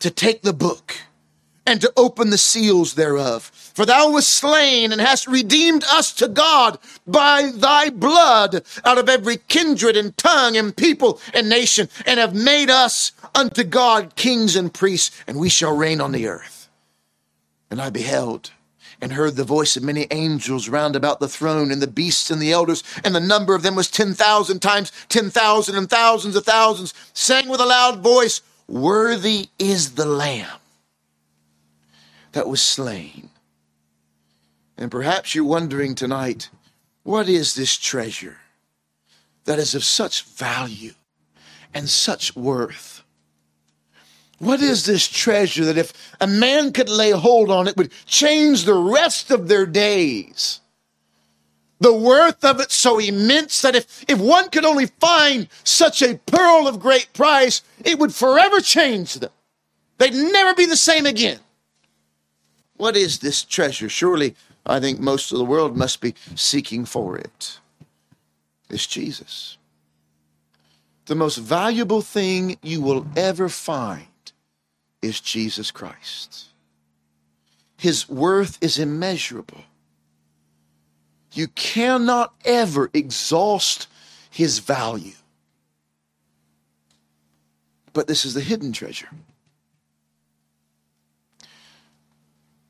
to 0.00 0.10
take 0.10 0.42
the 0.42 0.52
book 0.52 0.96
and 1.66 1.80
to 1.80 1.92
open 1.96 2.30
the 2.30 2.38
seals 2.38 2.94
thereof. 2.94 3.50
For 3.74 3.84
thou 3.84 4.12
wast 4.12 4.30
slain 4.30 4.92
and 4.92 5.00
hast 5.00 5.26
redeemed 5.26 5.84
us 5.84 6.12
to 6.14 6.28
God 6.28 6.78
by 7.06 7.50
thy 7.52 7.90
blood 7.90 8.64
out 8.84 8.98
of 8.98 9.08
every 9.08 9.38
kindred 9.48 9.96
and 9.96 10.16
tongue 10.16 10.56
and 10.56 10.76
people 10.76 11.20
and 11.34 11.48
nation, 11.48 11.88
and 12.06 12.20
have 12.20 12.34
made 12.34 12.70
us 12.70 13.12
unto 13.34 13.64
God 13.64 14.14
kings 14.14 14.54
and 14.54 14.72
priests, 14.72 15.20
and 15.26 15.38
we 15.38 15.48
shall 15.48 15.76
reign 15.76 16.00
on 16.00 16.12
the 16.12 16.28
earth. 16.28 16.68
And 17.70 17.82
I 17.82 17.90
beheld 17.90 18.52
and 19.00 19.12
heard 19.12 19.36
the 19.36 19.44
voice 19.44 19.76
of 19.76 19.82
many 19.82 20.06
angels 20.10 20.68
round 20.68 20.96
about 20.96 21.20
the 21.20 21.28
throne, 21.28 21.70
and 21.70 21.82
the 21.82 21.86
beasts 21.86 22.30
and 22.30 22.40
the 22.40 22.52
elders, 22.52 22.82
and 23.04 23.14
the 23.14 23.20
number 23.20 23.54
of 23.54 23.62
them 23.62 23.74
was 23.74 23.90
ten 23.90 24.14
thousand 24.14 24.60
times 24.60 24.92
ten 25.08 25.30
thousand 25.30 25.74
and 25.74 25.90
thousands 25.90 26.36
of 26.36 26.44
thousands, 26.44 26.94
saying 27.12 27.48
with 27.48 27.60
a 27.60 27.66
loud 27.66 28.00
voice, 28.00 28.40
Worthy 28.68 29.48
is 29.58 29.92
the 29.92 30.06
Lamb 30.06 30.58
that 32.32 32.48
was 32.48 32.60
slain. 32.60 33.30
And 34.76 34.90
perhaps 34.90 35.34
you're 35.34 35.44
wondering 35.44 35.94
tonight, 35.94 36.50
what 37.02 37.28
is 37.28 37.54
this 37.54 37.76
treasure 37.76 38.38
that 39.44 39.58
is 39.58 39.74
of 39.74 39.84
such 39.84 40.24
value 40.24 40.94
and 41.72 41.88
such 41.88 42.34
worth? 42.34 43.02
What 44.38 44.60
is 44.60 44.84
this 44.84 45.08
treasure 45.08 45.64
that 45.64 45.78
if 45.78 45.92
a 46.20 46.26
man 46.26 46.72
could 46.72 46.90
lay 46.90 47.12
hold 47.12 47.50
on 47.50 47.68
it 47.68 47.76
would 47.76 47.92
change 48.04 48.64
the 48.64 48.74
rest 48.74 49.30
of 49.30 49.48
their 49.48 49.64
days? 49.64 50.60
The 51.78 51.92
worth 51.92 52.42
of 52.44 52.60
it 52.60 52.70
so 52.72 52.98
immense 52.98 53.60
that 53.62 53.76
if, 53.76 54.04
if 54.08 54.18
one 54.18 54.48
could 54.48 54.64
only 54.64 54.86
find 54.86 55.48
such 55.62 56.00
a 56.02 56.18
pearl 56.26 56.66
of 56.66 56.80
great 56.80 57.12
price, 57.12 57.62
it 57.84 57.98
would 57.98 58.14
forever 58.14 58.60
change 58.60 59.14
them. 59.14 59.30
They'd 59.98 60.14
never 60.14 60.54
be 60.54 60.66
the 60.66 60.76
same 60.76 61.06
again. 61.06 61.40
What 62.76 62.96
is 62.96 63.18
this 63.18 63.44
treasure? 63.44 63.88
Surely, 63.88 64.34
I 64.64 64.80
think 64.80 65.00
most 65.00 65.32
of 65.32 65.38
the 65.38 65.44
world 65.44 65.76
must 65.76 66.00
be 66.00 66.14
seeking 66.34 66.84
for 66.84 67.16
it. 67.16 67.58
It's 68.68 68.86
Jesus. 68.86 69.58
The 71.06 71.14
most 71.14 71.36
valuable 71.36 72.02
thing 72.02 72.58
you 72.62 72.80
will 72.80 73.06
ever 73.16 73.48
find 73.48 74.06
is 75.02 75.20
Jesus 75.20 75.70
Christ. 75.70 76.46
His 77.76 78.08
worth 78.08 78.58
is 78.60 78.78
immeasurable. 78.78 79.62
You 81.36 81.48
cannot 81.48 82.34
ever 82.46 82.90
exhaust 82.94 83.88
his 84.30 84.58
value. 84.58 85.12
But 87.92 88.06
this 88.06 88.24
is 88.24 88.32
the 88.32 88.40
hidden 88.40 88.72
treasure. 88.72 89.10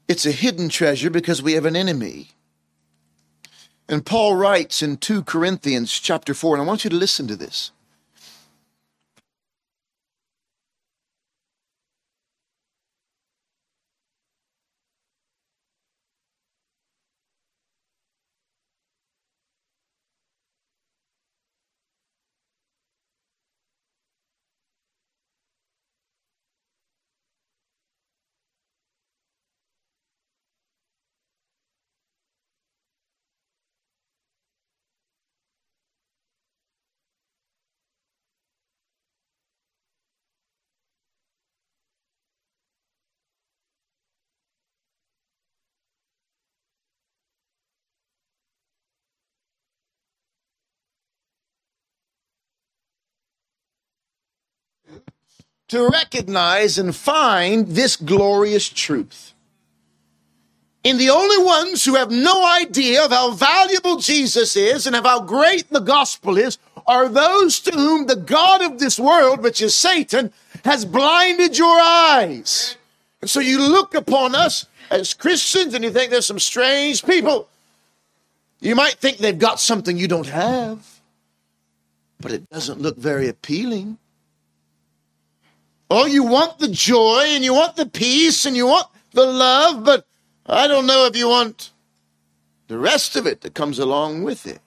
It's 0.09 0.27
a 0.27 0.33
hidden 0.33 0.69
treasure 0.69 1.11
because 1.11 1.41
we 1.43 1.53
have 1.53 1.65
an 1.65 1.77
enemy. 1.77 2.31
And 3.89 4.05
Paul 4.05 4.35
writes 4.35 4.83
in 4.83 4.97
2 4.97 5.23
Corinthians 5.23 5.93
chapter 5.93 6.35
4, 6.35 6.57
and 6.57 6.63
I 6.63 6.67
want 6.67 6.83
you 6.83 6.91
to 6.91 6.97
listen 6.97 7.29
to 7.29 7.37
this. 7.37 7.71
To 55.69 55.89
recognize 55.89 56.79
and 56.79 56.95
find 56.95 57.69
this 57.69 57.97
glorious 57.97 58.69
truth. 58.69 59.35
In 60.85 60.99
the 60.99 61.11
only 61.11 61.45
ones 61.45 61.85
who 61.85 61.97
have 61.97 62.13
no 62.13 62.47
idea 62.47 63.05
of 63.05 63.11
how 63.11 63.33
valuable 63.33 63.97
Jesus 63.97 64.55
is 64.55 64.87
and 64.87 64.95
of 64.95 65.05
how 65.05 65.21
great 65.21 65.69
the 65.71 65.81
gospel 65.81 66.39
is 66.39 66.59
are 66.87 67.09
those 67.09 67.59
to 67.61 67.73
whom 67.73 68.07
the 68.07 68.15
God 68.15 68.63
of 68.63 68.79
this 68.79 68.99
world, 68.99 69.43
which 69.43 69.61
is 69.61 69.75
Satan, 69.75 70.33
has 70.65 70.85
blinded 70.85 71.59
your 71.59 71.81
eyes. 71.81 72.77
And 73.21 73.29
so 73.29 73.41
you 73.41 73.59
look 73.61 73.95
upon 73.95 74.37
us 74.37 74.67
as 74.91 75.15
Christians 75.15 75.75
and 75.75 75.83
you 75.83 75.91
think 75.91 76.13
there's 76.13 76.27
some 76.27 76.39
strange 76.39 77.05
people. 77.05 77.49
You 78.61 78.77
might 78.77 78.95
think 78.95 79.19
they've 79.19 79.37
got 79.37 79.59
something 79.59 79.99
you 79.99 80.07
don't 80.07 80.29
have, 80.29 80.87
but 82.21 82.31
it 82.31 82.49
doesn't 82.51 82.81
look 82.81 82.97
very 82.97 83.29
appealing. 83.29 83.99
Oh, 85.90 86.07
you 86.07 86.25
want 86.25 86.59
the 86.59 86.69
joy 86.69 87.25
and 87.28 87.45
you 87.45 87.55
want 87.55 87.76
the 87.76 87.87
peace 87.87 88.45
and 88.45 88.57
you 88.57 88.66
want 88.66 88.88
the 89.12 89.26
love, 89.26 89.85
but 89.85 90.07
I 90.45 90.66
don't 90.66 90.87
know 90.87 91.07
if 91.07 91.16
you 91.16 91.28
want 91.28 91.71
the 92.69 92.78
rest 92.78 93.16
of 93.16 93.26
it 93.26 93.43
that 93.43 93.55
comes 93.55 93.78
along 93.78 94.25
with 94.25 94.47
it. 94.47 94.61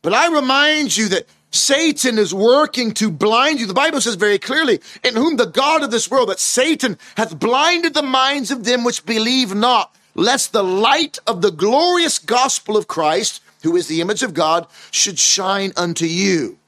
But 0.00 0.14
I 0.14 0.32
remind 0.32 0.96
you 0.96 1.08
that 1.08 1.26
Satan 1.50 2.18
is 2.18 2.32
working 2.32 2.92
to 2.94 3.10
blind 3.10 3.60
you. 3.60 3.66
The 3.66 3.74
Bible 3.74 4.00
says 4.00 4.14
very 4.14 4.38
clearly, 4.38 4.80
in 5.04 5.14
whom 5.14 5.36
the 5.36 5.46
God 5.46 5.82
of 5.82 5.90
this 5.90 6.10
world, 6.10 6.30
that 6.30 6.40
Satan 6.40 6.98
hath 7.16 7.38
blinded 7.38 7.92
the 7.92 8.02
minds 8.02 8.50
of 8.50 8.64
them 8.64 8.84
which 8.84 9.04
believe 9.04 9.54
not, 9.54 9.94
lest 10.14 10.52
the 10.52 10.64
light 10.64 11.18
of 11.26 11.42
the 11.42 11.50
glorious 11.52 12.18
gospel 12.18 12.76
of 12.76 12.88
Christ, 12.88 13.42
who 13.62 13.76
is 13.76 13.86
the 13.86 14.00
image 14.00 14.22
of 14.22 14.32
God, 14.32 14.66
should 14.90 15.18
shine 15.18 15.72
unto 15.76 16.06
you. 16.06 16.58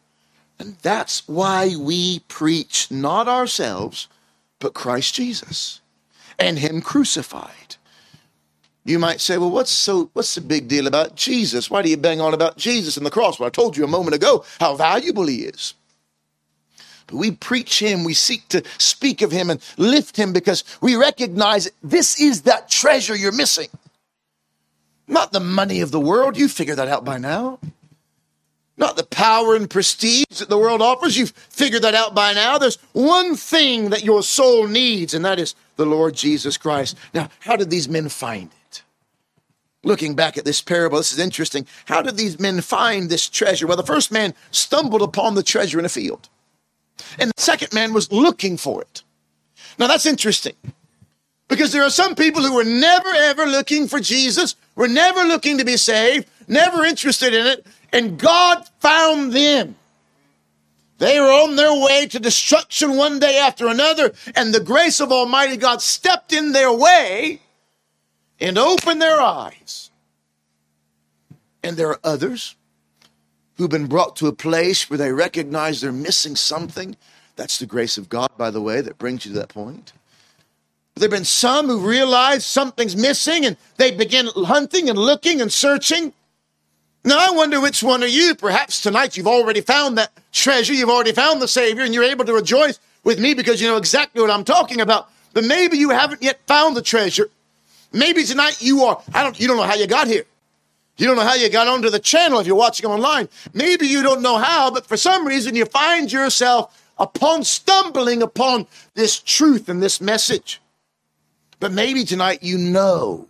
And 0.58 0.76
that's 0.82 1.26
why 1.26 1.74
we 1.76 2.20
preach 2.20 2.90
not 2.90 3.28
ourselves, 3.28 4.08
but 4.60 4.74
Christ 4.74 5.14
Jesus 5.14 5.80
and 6.38 6.58
Him 6.58 6.80
crucified. 6.80 7.76
You 8.84 8.98
might 8.98 9.20
say, 9.20 9.38
well, 9.38 9.50
what's 9.50 9.70
so 9.70 10.10
what's 10.12 10.34
the 10.34 10.42
big 10.42 10.68
deal 10.68 10.86
about 10.86 11.16
Jesus? 11.16 11.70
Why 11.70 11.80
do 11.80 11.88
you 11.88 11.96
bang 11.96 12.20
on 12.20 12.34
about 12.34 12.58
Jesus 12.58 12.96
and 12.96 13.06
the 13.06 13.10
cross? 13.10 13.38
Well, 13.38 13.46
I 13.46 13.50
told 13.50 13.76
you 13.76 13.84
a 13.84 13.88
moment 13.88 14.14
ago 14.14 14.44
how 14.60 14.76
valuable 14.76 15.26
he 15.26 15.44
is. 15.44 15.74
But 17.06 17.16
we 17.16 17.30
preach 17.30 17.80
him, 17.80 18.04
we 18.04 18.14
seek 18.14 18.48
to 18.48 18.62
speak 18.78 19.22
of 19.22 19.30
him 19.30 19.50
and 19.50 19.60
lift 19.76 20.16
him 20.16 20.32
because 20.32 20.64
we 20.80 20.96
recognize 20.96 21.70
this 21.82 22.20
is 22.20 22.42
that 22.42 22.70
treasure 22.70 23.16
you're 23.16 23.32
missing. 23.32 23.68
Not 25.06 25.32
the 25.32 25.40
money 25.40 25.80
of 25.80 25.90
the 25.90 26.00
world, 26.00 26.36
you 26.36 26.48
figure 26.48 26.74
that 26.74 26.88
out 26.88 27.04
by 27.04 27.18
now 27.18 27.58
not 28.76 28.96
the 28.96 29.04
power 29.04 29.54
and 29.54 29.70
prestige 29.70 30.38
that 30.38 30.48
the 30.48 30.58
world 30.58 30.82
offers. 30.82 31.16
You've 31.16 31.30
figured 31.30 31.82
that 31.82 31.94
out 31.94 32.14
by 32.14 32.32
now. 32.32 32.58
There's 32.58 32.78
one 32.92 33.36
thing 33.36 33.90
that 33.90 34.04
your 34.04 34.22
soul 34.22 34.66
needs, 34.66 35.14
and 35.14 35.24
that 35.24 35.38
is 35.38 35.54
the 35.76 35.86
Lord 35.86 36.14
Jesus 36.14 36.56
Christ. 36.56 36.96
Now, 37.12 37.28
how 37.40 37.56
did 37.56 37.70
these 37.70 37.88
men 37.88 38.08
find 38.08 38.50
it? 38.68 38.82
Looking 39.84 40.14
back 40.14 40.38
at 40.38 40.44
this 40.44 40.62
parable, 40.62 40.98
this 40.98 41.12
is 41.12 41.18
interesting. 41.18 41.66
How 41.84 42.02
did 42.02 42.16
these 42.16 42.40
men 42.40 42.62
find 42.62 43.10
this 43.10 43.28
treasure? 43.28 43.66
Well, 43.66 43.76
the 43.76 43.82
first 43.82 44.10
man 44.10 44.34
stumbled 44.50 45.02
upon 45.02 45.34
the 45.34 45.42
treasure 45.42 45.78
in 45.78 45.84
a 45.84 45.90
field, 45.90 46.28
and 47.18 47.30
the 47.30 47.42
second 47.42 47.72
man 47.72 47.92
was 47.92 48.10
looking 48.10 48.56
for 48.56 48.80
it. 48.82 49.02
Now, 49.78 49.86
that's 49.86 50.06
interesting 50.06 50.54
because 51.48 51.72
there 51.72 51.82
are 51.82 51.90
some 51.90 52.14
people 52.14 52.42
who 52.42 52.54
were 52.54 52.64
never 52.64 53.08
ever 53.08 53.46
looking 53.46 53.86
for 53.86 54.00
Jesus, 54.00 54.56
were 54.74 54.88
never 54.88 55.22
looking 55.24 55.58
to 55.58 55.64
be 55.64 55.76
saved, 55.76 56.26
never 56.48 56.84
interested 56.84 57.34
in 57.34 57.46
it, 57.46 57.66
and 57.92 58.18
God 58.18 58.64
found 58.80 59.32
them. 59.32 59.76
They 60.98 61.18
were 61.18 61.26
on 61.26 61.56
their 61.56 61.84
way 61.84 62.06
to 62.06 62.20
destruction 62.20 62.96
one 62.96 63.18
day 63.18 63.38
after 63.38 63.66
another, 63.66 64.12
and 64.34 64.54
the 64.54 64.60
grace 64.60 65.00
of 65.00 65.10
Almighty 65.10 65.56
God 65.56 65.82
stepped 65.82 66.32
in 66.32 66.52
their 66.52 66.72
way 66.72 67.40
and 68.40 68.58
opened 68.58 69.02
their 69.02 69.20
eyes. 69.20 69.90
And 71.62 71.76
there 71.76 71.88
are 71.88 72.00
others 72.04 72.56
who've 73.56 73.70
been 73.70 73.86
brought 73.86 74.16
to 74.16 74.26
a 74.26 74.32
place 74.32 74.88
where 74.88 74.98
they 74.98 75.12
recognize 75.12 75.80
they're 75.80 75.92
missing 75.92 76.36
something. 76.36 76.96
That's 77.36 77.58
the 77.58 77.66
grace 77.66 77.98
of 77.98 78.08
God, 78.08 78.30
by 78.36 78.50
the 78.50 78.60
way, 78.60 78.80
that 78.80 78.98
brings 78.98 79.24
you 79.24 79.32
to 79.32 79.38
that 79.40 79.48
point. 79.48 79.92
There 80.94 81.06
have 81.06 81.10
been 81.10 81.24
some 81.24 81.66
who 81.66 81.80
realize 81.80 82.44
something's 82.44 82.94
missing 82.94 83.44
and 83.44 83.56
they 83.78 83.90
begin 83.90 84.28
hunting 84.34 84.88
and 84.88 84.98
looking 84.98 85.40
and 85.40 85.52
searching. 85.52 86.12
Now, 87.04 87.18
I 87.18 87.32
wonder 87.32 87.60
which 87.60 87.82
one 87.82 88.02
are 88.02 88.06
you? 88.06 88.34
Perhaps 88.34 88.80
tonight 88.80 89.16
you've 89.16 89.26
already 89.26 89.60
found 89.60 89.98
that 89.98 90.10
treasure, 90.32 90.72
you've 90.72 90.88
already 90.88 91.12
found 91.12 91.42
the 91.42 91.48
Savior, 91.48 91.84
and 91.84 91.92
you're 91.92 92.02
able 92.02 92.24
to 92.24 92.32
rejoice 92.32 92.78
with 93.04 93.20
me 93.20 93.34
because 93.34 93.60
you 93.60 93.68
know 93.68 93.76
exactly 93.76 94.22
what 94.22 94.30
I'm 94.30 94.44
talking 94.44 94.80
about. 94.80 95.10
but 95.34 95.44
maybe 95.44 95.76
you 95.76 95.90
haven't 95.90 96.22
yet 96.22 96.38
found 96.46 96.76
the 96.76 96.82
treasure. 96.82 97.28
Maybe 97.92 98.24
tonight 98.24 98.62
you 98.62 98.84
are, 98.84 99.02
I 99.12 99.22
don't, 99.22 99.38
you 99.38 99.46
don't 99.48 99.56
know 99.56 99.64
how 99.64 99.74
you 99.74 99.86
got 99.86 100.06
here. 100.06 100.24
You 100.96 101.06
don't 101.06 101.16
know 101.16 101.22
how 101.22 101.34
you 101.34 101.50
got 101.50 101.66
onto 101.66 101.90
the 101.90 101.98
channel 101.98 102.38
if 102.38 102.46
you're 102.46 102.56
watching 102.56 102.86
online. 102.86 103.28
Maybe 103.52 103.86
you 103.86 104.02
don't 104.02 104.22
know 104.22 104.38
how, 104.38 104.70
but 104.70 104.86
for 104.86 104.96
some 104.96 105.26
reason 105.26 105.56
you 105.56 105.64
find 105.66 106.10
yourself 106.10 106.80
upon 106.98 107.42
stumbling 107.42 108.22
upon 108.22 108.66
this 108.94 109.18
truth 109.18 109.68
and 109.68 109.82
this 109.82 110.00
message. 110.00 110.60
But 111.58 111.72
maybe 111.72 112.04
tonight 112.04 112.42
you 112.42 112.56
know 112.56 113.26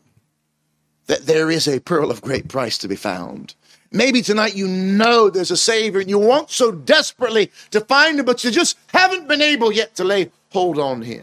that 1.07 1.27
there 1.27 1.51
is 1.51 1.67
a 1.67 1.81
pearl 1.81 2.11
of 2.11 2.21
great 2.21 2.49
price 2.49 2.77
to 2.79 2.89
be 2.89 2.97
found. 2.97 3.55
Maybe 3.95 4.23
tonight 4.23 4.57
you 4.57 4.67
know 4.67 5.31
there's 5.31 5.53
a 5.53 5.57
Savior 5.57 6.01
and 6.01 6.11
you 6.11 6.19
want 6.19 6.51
so 6.51 6.73
desperately 6.73 7.53
to 7.71 7.81
find 7.81 8.19
him, 8.19 8.25
but 8.25 8.43
you 8.43 8.51
just 8.51 8.77
haven't 8.89 9.29
been 9.29 9.41
able 9.41 9.71
yet 9.71 9.95
to 9.95 10.03
lay 10.03 10.33
hold 10.51 10.81
on 10.81 11.03
him. 11.03 11.23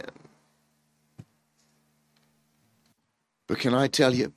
But 3.46 3.60
can 3.60 3.74
I 3.74 3.88
tell 3.88 4.16
you, 4.16 4.32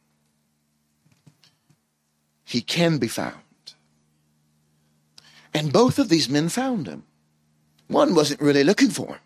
he 2.44 2.60
can 2.60 2.98
be 2.98 3.06
found. 3.06 3.34
And 5.54 5.72
both 5.72 6.00
of 6.00 6.08
these 6.08 6.28
men 6.28 6.48
found 6.48 6.88
him. 6.88 7.04
One 7.86 8.16
wasn't 8.16 8.40
really 8.40 8.64
looking 8.64 8.90
for 8.90 9.06
him, 9.06 9.20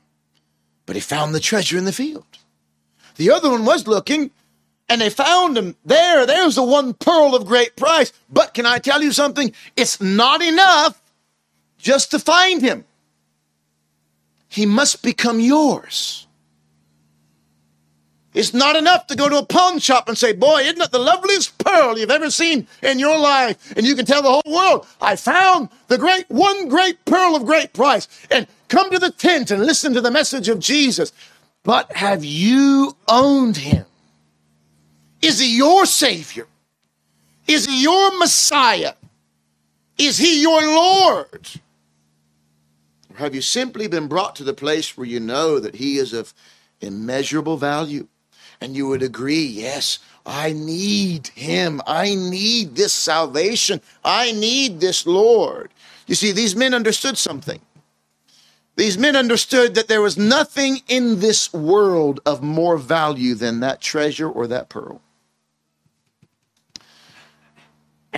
but 0.85 0.97
he 0.97 1.01
found 1.01 1.35
the 1.35 1.41
treasure 1.41 1.79
in 1.79 1.87
the 1.87 1.93
field. 1.95 2.27
The 3.17 3.31
other 3.31 3.49
one 3.49 3.65
was 3.65 3.87
looking, 3.87 4.33
and 4.89 5.01
they 5.01 5.11
found 5.11 5.57
him 5.59 5.77
there. 5.85 6.27
There's 6.27 6.55
the 6.55 6.63
one 6.63 6.95
pearl 6.95 7.35
of 7.35 7.47
great 7.47 7.77
price. 7.77 8.13
But 8.31 8.55
can 8.55 8.67
I 8.67 8.79
tell 8.79 9.03
you 9.03 9.13
something? 9.13 9.53
It's 9.77 10.01
not 10.01 10.43
enough 10.43 11.01
just 11.79 12.11
to 12.13 12.19
find 12.19 12.63
him. 12.63 12.85
He 14.49 14.65
must 14.65 15.03
become 15.03 15.41
yours. 15.41 16.27
It's 18.35 18.55
not 18.55 18.77
enough 18.77 19.07
to 19.09 19.17
go 19.17 19.29
to 19.29 19.39
a 19.39 19.45
pawn 19.45 19.79
shop 19.79 20.09
and 20.09 20.17
say, 20.17 20.33
Boy, 20.33 20.61
isn't 20.61 20.79
that 20.79 20.93
the 20.93 20.99
loveliest 20.99 21.59
pearl 21.59 21.99
you've 21.99 22.11
ever 22.11 22.31
seen 22.31 22.67
in 22.83 22.99
your 22.99 23.19
life? 23.19 23.77
And 23.77 23.87
you 23.87 23.95
can 23.95 24.07
tell 24.07 24.23
the 24.23 24.29
whole 24.29 24.43
world, 24.47 24.87
I 25.01 25.17
found 25.17 25.71
the 25.89 25.99
great, 25.99 26.27
one 26.29 26.69
great 26.69 27.05
pearl 27.05 27.35
of 27.35 27.45
great 27.45 27.73
price. 27.73 28.07
And 28.31 28.47
come 28.69 28.91
to 28.91 28.99
the 28.99 29.11
tent 29.11 29.51
and 29.51 29.65
listen 29.65 29.93
to 29.95 30.01
the 30.01 30.11
message 30.11 30.49
of 30.49 30.61
Jesus. 30.61 31.13
But 31.65 31.93
have 31.97 32.25
you 32.25 32.97
owned 33.09 33.57
him? 33.57 33.87
Is 35.21 35.39
he 35.39 35.57
your 35.57 35.87
Savior? 35.87 36.47
Is 37.47 37.67
he 37.67 37.83
your 37.83 38.19
Messiah? 38.19 38.95
Is 39.97 40.19
he 40.19 40.43
your 40.43 40.63
Lord? 40.63 41.49
Or 43.11 43.17
have 43.17 43.35
you 43.35 43.41
simply 43.41 43.89
been 43.89 44.07
brought 44.07 44.37
to 44.37 44.45
the 44.45 44.55
place 44.55 44.97
where 44.97 45.07
you 45.07 45.19
know 45.19 45.59
that 45.59 45.77
he 45.77 45.97
is 45.97 46.13
of 46.13 46.35
immeasurable 46.81 47.57
value? 47.57 48.07
and 48.61 48.77
you 48.77 48.89
would 48.89 49.03
agree, 49.03 49.45
yes, 49.45 49.99
I 50.27 50.53
need 50.53 51.29
him. 51.29 51.81
I 51.87 52.15
need 52.15 52.75
this 52.75 52.93
salvation. 52.93 53.81
I 54.05 54.33
need 54.33 54.81
this 54.81 55.07
Lord. 55.07 55.71
You 56.07 56.15
see, 56.15 56.33
these 56.33 56.57
men 56.57 56.75
understood 56.75 57.17
something. 57.17 57.61
These 58.77 58.99
men 58.99 59.17
understood 59.17 59.75
that 59.75 59.89
there 59.89 60.03
was 60.03 60.17
nothing 60.17 60.83
in 60.87 61.21
this 61.21 61.53
world 61.53 62.21
of 62.25 62.43
more 62.43 62.77
value 62.77 63.35
than 63.35 63.61
that 63.61 63.81
treasure 63.81 64.29
or 64.29 64.47
that 64.47 64.69
pearl. 64.69 65.01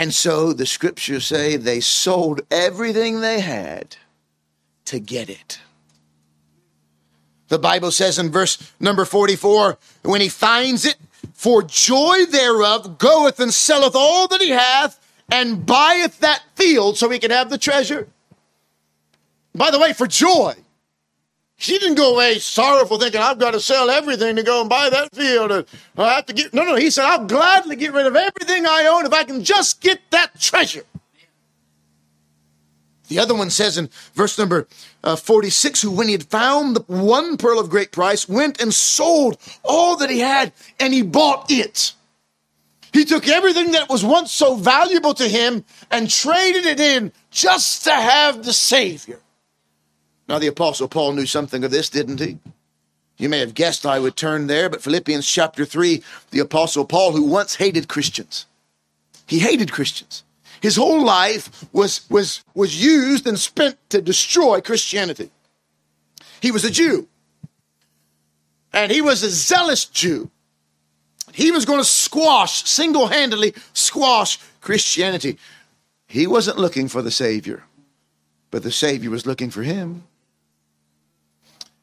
And 0.01 0.15
so 0.15 0.55
the 0.55 0.65
scriptures 0.65 1.27
say 1.27 1.57
they 1.57 1.81
sold 1.81 2.41
everything 2.51 3.21
they 3.21 3.41
had 3.41 3.99
to 4.87 4.99
get 4.99 5.29
it. 5.29 5.61
The 7.49 7.59
Bible 7.59 7.91
says 7.91 8.19
in 8.19 8.31
verse 8.31 8.73
number 8.81 9.05
44 9.05 9.77
when 10.05 10.23
he 10.23 10.31
finds 10.31 10.87
it, 10.87 10.97
for 11.35 11.63
joy 11.63 12.25
thereof 12.25 12.97
goeth 12.97 13.41
and 13.41 13.53
selleth 13.53 13.95
all 13.95 14.27
that 14.29 14.41
he 14.41 14.49
hath 14.49 14.99
and 15.31 15.67
buyeth 15.67 16.21
that 16.21 16.45
field 16.55 16.97
so 16.97 17.11
he 17.11 17.19
can 17.19 17.31
have 17.31 17.51
the 17.51 17.59
treasure. 17.59 18.09
By 19.55 19.71
the 19.71 19.79
way, 19.79 19.93
for 19.93 20.07
joy. 20.07 20.55
She 21.61 21.79
didn't 21.79 21.97
go 21.97 22.15
away 22.15 22.39
sorrowful 22.39 22.99
thinking, 22.99 23.21
I've 23.21 23.39
got 23.39 23.51
to 23.51 23.61
sell 23.61 23.91
everything 23.91 24.35
to 24.37 24.43
go 24.43 24.63
and 24.63 24.71
buy 24.71 24.89
that 24.89 25.15
field. 25.15 25.67
I 25.95 26.15
have 26.15 26.25
to 26.25 26.33
get, 26.33 26.55
no, 26.55 26.65
no, 26.65 26.75
he 26.77 26.89
said, 26.89 27.05
I'll 27.05 27.27
gladly 27.27 27.77
get 27.77 27.93
rid 27.93 28.07
of 28.07 28.17
everything 28.17 28.65
I 28.65 28.87
own 28.87 29.05
if 29.05 29.13
I 29.13 29.25
can 29.25 29.45
just 29.45 29.83
get 29.83 30.01
that 30.09 30.41
treasure. 30.41 30.85
The 33.09 33.19
other 33.19 33.35
one 33.35 33.51
says 33.51 33.77
in 33.77 33.91
verse 34.15 34.39
number 34.39 34.69
uh, 35.05 35.17
46 35.17 35.83
who, 35.83 35.91
when 35.91 36.07
he 36.07 36.13
had 36.13 36.25
found 36.25 36.77
the 36.77 36.81
one 36.87 37.37
pearl 37.37 37.61
of 37.61 37.69
great 37.69 37.93
price, 37.93 38.27
went 38.27 38.59
and 38.59 38.73
sold 38.73 39.37
all 39.63 39.97
that 39.99 40.09
he 40.09 40.21
had 40.21 40.55
and 40.79 40.95
he 40.95 41.03
bought 41.03 41.51
it. 41.51 41.93
He 42.95 43.05
took 43.05 43.29
everything 43.29 43.73
that 43.73 43.91
was 43.91 44.03
once 44.03 44.33
so 44.33 44.55
valuable 44.55 45.13
to 45.13 45.29
him 45.29 45.67
and 45.91 46.09
traded 46.09 46.65
it 46.65 46.81
in 46.81 47.13
just 47.31 47.85
to 47.85 47.93
have 47.93 48.47
the 48.47 48.55
Savior. 48.55 49.21
Now, 50.31 50.39
the 50.39 50.47
Apostle 50.47 50.87
Paul 50.87 51.15
knew 51.15 51.27
something 51.27 51.65
of 51.65 51.73
this, 51.73 51.91
didn't 51.91 52.21
he? 52.21 52.39
You 53.17 53.29
may 53.29 53.41
have 53.41 53.53
guessed 53.53 53.85
I 53.85 53.99
would 53.99 54.15
turn 54.15 54.47
there, 54.47 54.71
but 54.71 54.81
Philippians 54.81 55.29
chapter 55.29 55.65
3, 55.65 56.05
the 56.31 56.39
Apostle 56.39 56.85
Paul, 56.85 57.11
who 57.11 57.25
once 57.25 57.57
hated 57.57 57.89
Christians, 57.89 58.47
he 59.27 59.41
hated 59.41 59.73
Christians. 59.73 60.23
His 60.63 60.77
whole 60.77 61.05
life 61.05 61.65
was, 61.73 62.09
was, 62.09 62.45
was 62.55 62.81
used 62.81 63.27
and 63.27 63.41
spent 63.41 63.77
to 63.91 64.01
destroy 64.01 64.61
Christianity. 64.61 65.33
He 66.41 66.53
was 66.53 66.65
a 66.65 66.71
Jew. 66.71 67.09
And 68.73 68.93
he 68.93 69.01
was 69.01 69.25
a 69.25 69.31
zealous 69.31 69.85
Jew. 69.85 70.31
He 71.33 71.51
was 71.51 71.65
going 71.65 71.81
to 71.81 71.85
squash, 71.85 72.65
single 72.69 73.09
handedly 73.09 73.53
squash 73.73 74.39
Christianity. 74.61 75.39
He 76.07 76.29
wasn't 76.29 76.59
looking 76.59 76.87
for 76.87 77.03
the 77.03 77.11
Savior, 77.11 77.65
but 78.53 78.63
the 78.63 78.71
Savior 78.71 79.11
was 79.11 79.27
looking 79.27 79.51
for 79.51 79.65
him. 79.65 80.05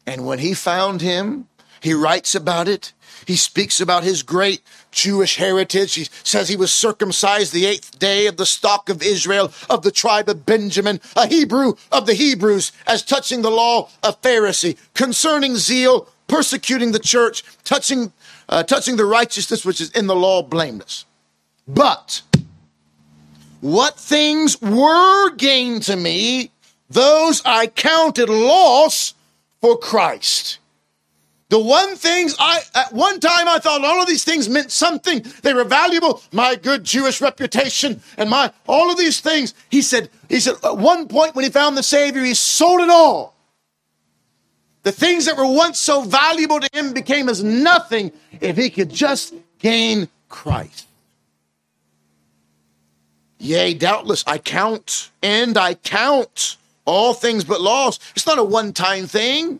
And 0.07 0.25
when 0.25 0.39
he 0.39 0.53
found 0.53 1.01
him, 1.01 1.47
he 1.81 1.93
writes 1.93 2.33
about 2.33 2.69
it. 2.69 2.93
He 3.25 3.35
speaks 3.35 3.81
about 3.81 4.05
his 4.05 4.23
great 4.23 4.61
Jewish 4.89 5.35
heritage. 5.35 5.95
He 5.95 6.07
says 6.23 6.47
he 6.47 6.55
was 6.55 6.71
circumcised 6.71 7.51
the 7.51 7.65
eighth 7.65 7.99
day 7.99 8.25
of 8.27 8.37
the 8.37 8.45
stock 8.45 8.87
of 8.87 9.03
Israel, 9.03 9.51
of 9.69 9.81
the 9.81 9.91
tribe 9.91 10.29
of 10.29 10.45
Benjamin, 10.45 11.01
a 11.15 11.27
Hebrew 11.27 11.73
of 11.91 12.05
the 12.05 12.13
Hebrews, 12.13 12.71
as 12.87 13.03
touching 13.03 13.41
the 13.41 13.51
law, 13.51 13.89
a 14.01 14.13
Pharisee, 14.13 14.77
concerning 14.93 15.57
zeal, 15.57 16.07
persecuting 16.27 16.93
the 16.93 16.99
church, 16.99 17.43
touching, 17.65 18.13
uh, 18.47 18.63
touching 18.63 18.95
the 18.95 19.05
righteousness 19.05 19.65
which 19.65 19.81
is 19.81 19.91
in 19.91 20.07
the 20.07 20.15
law, 20.15 20.41
blameless. 20.41 21.03
But 21.67 22.21
what 23.59 23.99
things 23.99 24.61
were 24.61 25.31
gained 25.31 25.83
to 25.83 25.97
me, 25.97 26.51
those 26.89 27.41
I 27.43 27.67
counted 27.67 28.29
loss 28.29 29.13
for 29.61 29.77
Christ. 29.77 30.59
The 31.49 31.59
one 31.59 31.95
things 31.95 32.35
I, 32.39 32.59
at 32.75 32.91
one 32.91 33.21
time 33.21 33.47
I 33.47 33.59
thought 33.59 33.83
all 33.85 34.01
of 34.01 34.07
these 34.07 34.25
things 34.25 34.49
meant 34.49 34.69
something. 34.69 35.23
They 35.43 35.53
were 35.53 35.63
valuable. 35.63 36.21
My 36.33 36.55
good 36.55 36.83
Jewish 36.83 37.21
reputation 37.21 38.01
and 38.17 38.29
my, 38.29 38.51
all 38.67 38.91
of 38.91 38.97
these 38.97 39.21
things. 39.21 39.53
He 39.69 39.81
said, 39.81 40.09
he 40.27 40.41
said, 40.41 40.55
at 40.63 40.77
one 40.77 41.07
point 41.07 41.35
when 41.35 41.45
he 41.45 41.51
found 41.51 41.77
the 41.77 41.83
Savior, 41.83 42.21
he 42.23 42.33
sold 42.33 42.81
it 42.81 42.89
all. 42.89 43.33
The 44.83 44.91
things 44.91 45.25
that 45.25 45.37
were 45.37 45.47
once 45.47 45.79
so 45.79 46.01
valuable 46.01 46.59
to 46.59 46.69
him 46.73 46.93
became 46.93 47.29
as 47.29 47.43
nothing 47.43 48.11
if 48.41 48.57
he 48.57 48.69
could 48.69 48.89
just 48.89 49.33
gain 49.59 50.09
Christ. 50.27 50.87
Yea, 53.39 53.73
doubtless, 53.73 54.23
I 54.27 54.37
count 54.37 55.11
and 55.21 55.57
I 55.57 55.75
count 55.75 56.57
all 56.87 57.13
things 57.13 57.43
but 57.43 57.61
loss. 57.61 57.99
It's 58.15 58.25
not 58.25 58.39
a 58.39 58.43
one 58.43 58.73
time 58.73 59.05
thing. 59.05 59.59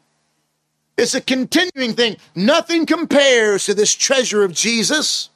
It's 0.97 1.13
a 1.13 1.21
continuing 1.21 1.93
thing. 1.93 2.17
Nothing 2.33 2.87
compares 2.87 3.65
to 3.65 3.75
this 3.75 3.93
treasure 3.93 4.43
of 4.43 4.53
Jesus. 4.53 5.29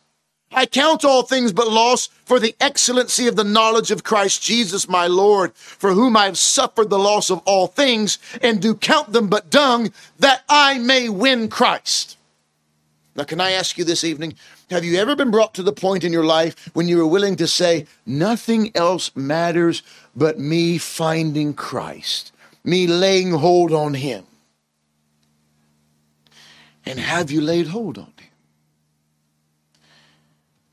I 0.54 0.66
count 0.66 1.06
all 1.06 1.22
things 1.24 1.54
but 1.54 1.70
loss 1.70 2.08
for 2.26 2.40
the 2.40 2.56
excellency 2.60 3.28
of 3.28 3.36
the 3.36 3.44
knowledge 3.44 3.92
of 3.92 4.04
Christ 4.04 4.42
Jesus 4.42 4.90
my 4.90 5.08
Lord, 5.08 5.56
for 5.56 5.94
whom 5.94 6.18
I 6.18 6.26
have 6.26 6.38
suffered 6.38 6.90
the 6.90 7.00
loss 7.00 7.30
of 7.30 7.42
all 7.46 7.68
things, 7.68 8.18
and 8.42 8.62
do 8.62 8.74
count 8.74 9.14
them 9.14 9.28
but 9.28 9.50
dung, 9.50 9.94
that 10.20 10.44
I 10.50 10.78
may 10.80 11.08
win 11.08 11.48
Christ. 11.48 12.18
Now, 13.16 13.24
can 13.24 13.40
I 13.40 13.52
ask 13.52 13.78
you 13.78 13.84
this 13.86 14.04
evening? 14.04 14.36
Have 14.70 14.86
you 14.86 14.98
ever 14.98 15.16
been 15.18 15.32
brought 15.32 15.54
to 15.56 15.64
the 15.64 15.74
point 15.74 16.04
in 16.04 16.14
your 16.14 16.24
life 16.24 16.70
when 16.74 16.88
you 16.88 16.98
were 16.98 17.08
willing 17.08 17.36
to 17.38 17.48
say, 17.48 17.86
nothing 18.06 18.72
else 18.74 19.12
matters 19.16 19.84
but 20.16 20.40
me 20.40 20.78
finding 20.78 21.54
Christ, 21.54 22.32
me 22.64 22.88
laying 22.88 23.32
hold 23.32 23.72
on 23.72 23.94
Him? 23.94 24.26
And 26.86 27.00
have 27.00 27.32
you 27.32 27.42
laid 27.42 27.68
hold 27.68 27.98
on 27.98 28.14
him? 28.18 28.30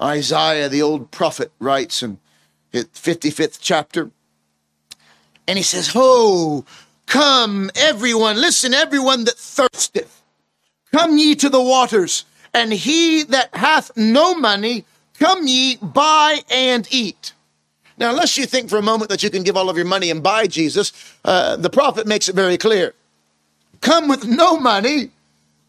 Isaiah, 0.01 0.68
the 0.68 0.83
old 0.83 1.11
prophet, 1.11 1.53
writes 1.59 2.03
in 2.03 2.18
his 2.70 2.87
55th 2.87 3.59
chapter, 3.61 4.11
and 5.46 5.59
he 5.59 5.64
says, 5.64 5.88
Ho, 5.88 6.64
come, 7.07 7.70
everyone, 7.74 8.40
listen, 8.40 8.74
everyone 8.74 9.24
that 9.24 9.37
thirsteth, 9.37 10.22
Come 10.92 11.18
ye 11.18 11.35
to 11.37 11.48
the 11.48 11.62
waters, 11.62 12.24
and 12.55 12.72
he 12.72 13.22
that 13.24 13.55
hath 13.55 13.94
no 13.96 14.35
money, 14.35 14.85
come 15.18 15.46
ye, 15.46 15.77
buy 15.77 16.40
and 16.51 16.88
eat. 16.90 17.33
Now, 17.98 18.11
unless 18.11 18.38
you 18.38 18.46
think 18.46 18.70
for 18.70 18.78
a 18.78 18.82
moment 18.82 19.11
that 19.11 19.22
you 19.22 19.30
can 19.30 19.42
give 19.42 19.56
all 19.56 19.68
of 19.68 19.76
your 19.76 19.87
money 19.87 20.11
and 20.11 20.22
buy 20.22 20.46
Jesus, 20.46 20.92
uh, 21.24 21.56
the 21.56 21.70
prophet 21.70 22.06
makes 22.06 22.28
it 22.28 22.34
very 22.34 22.56
clear. 22.56 22.94
Come 23.80 24.08
with 24.08 24.24
no 24.24 24.58
money 24.58 25.11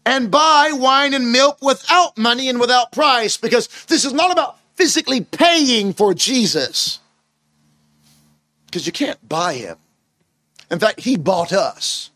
and 0.06 0.30
buy 0.30 0.70
wine 0.72 1.12
and 1.12 1.32
milk 1.32 1.58
without 1.60 2.16
money 2.16 2.48
and 2.48 2.60
without 2.60 2.92
price, 2.92 3.36
because 3.36 3.68
this 3.86 4.04
is 4.04 4.12
not 4.12 4.30
about 4.30 4.58
physically 4.76 5.22
paying 5.22 5.92
for 5.92 6.14
Jesus. 6.14 7.00
Because 8.66 8.86
you 8.86 8.92
can't 8.92 9.28
buy 9.28 9.54
him. 9.54 9.76
In 10.70 10.78
fact, 10.78 11.00
he 11.00 11.16
bought 11.16 11.52
us. 11.52 12.09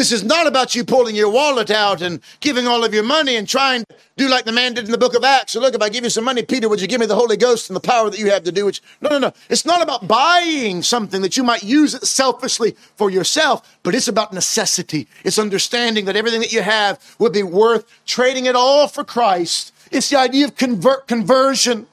This 0.00 0.12
is 0.12 0.24
not 0.24 0.46
about 0.46 0.74
you 0.74 0.82
pulling 0.82 1.14
your 1.14 1.28
wallet 1.28 1.70
out 1.70 2.00
and 2.00 2.22
giving 2.40 2.66
all 2.66 2.84
of 2.84 2.94
your 2.94 3.02
money 3.02 3.36
and 3.36 3.46
trying 3.46 3.84
to 3.84 3.94
do 4.16 4.30
like 4.30 4.46
the 4.46 4.50
man 4.50 4.72
did 4.72 4.86
in 4.86 4.92
the 4.92 4.96
book 4.96 5.14
of 5.14 5.24
Acts. 5.24 5.52
So, 5.52 5.60
look, 5.60 5.74
if 5.74 5.82
I 5.82 5.90
give 5.90 6.04
you 6.04 6.08
some 6.08 6.24
money, 6.24 6.42
Peter, 6.42 6.70
would 6.70 6.80
you 6.80 6.86
give 6.86 7.00
me 7.00 7.04
the 7.04 7.14
Holy 7.14 7.36
Ghost 7.36 7.68
and 7.68 7.76
the 7.76 7.86
power 7.86 8.08
that 8.08 8.18
you 8.18 8.30
have 8.30 8.42
to 8.44 8.50
do 8.50 8.66
it? 8.66 8.80
No, 9.02 9.10
no, 9.10 9.18
no. 9.18 9.34
It's 9.50 9.66
not 9.66 9.82
about 9.82 10.08
buying 10.08 10.82
something 10.82 11.20
that 11.20 11.36
you 11.36 11.44
might 11.44 11.62
use 11.62 11.92
it 11.92 12.06
selfishly 12.06 12.76
for 12.96 13.10
yourself, 13.10 13.78
but 13.82 13.94
it's 13.94 14.08
about 14.08 14.32
necessity. 14.32 15.06
It's 15.22 15.38
understanding 15.38 16.06
that 16.06 16.16
everything 16.16 16.40
that 16.40 16.54
you 16.54 16.62
have 16.62 16.98
would 17.18 17.34
be 17.34 17.42
worth 17.42 17.84
trading 18.06 18.46
it 18.46 18.56
all 18.56 18.88
for 18.88 19.04
Christ. 19.04 19.70
It's 19.90 20.08
the 20.08 20.18
idea 20.18 20.46
of 20.46 20.56
convert 20.56 21.08
conversion. 21.08 21.86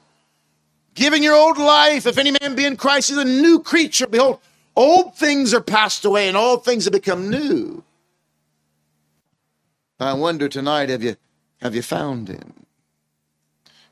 Giving 0.95 1.23
your 1.23 1.35
old 1.35 1.57
life, 1.57 2.05
if 2.05 2.17
any 2.17 2.31
man 2.39 2.55
be 2.55 2.63
in 2.63 2.77
Christ, 2.77 3.09
is 3.09 3.17
a 3.17 3.25
new 3.25 3.59
creature. 3.59 4.07
Behold, 4.07 4.39
old 4.77 5.17
things 5.17 5.53
are 5.53 5.59
passed 5.59 6.05
away 6.05 6.29
and 6.29 6.37
all 6.37 6.55
things 6.55 6.85
have 6.85 6.93
become 6.93 7.29
new. 7.29 7.83
I 9.99 10.13
wonder 10.13 10.47
tonight, 10.47 10.89
have 10.89 11.01
you, 11.01 11.15
have 11.61 11.73
you 11.73 11.81
found 11.81 12.27
him? 12.27 12.53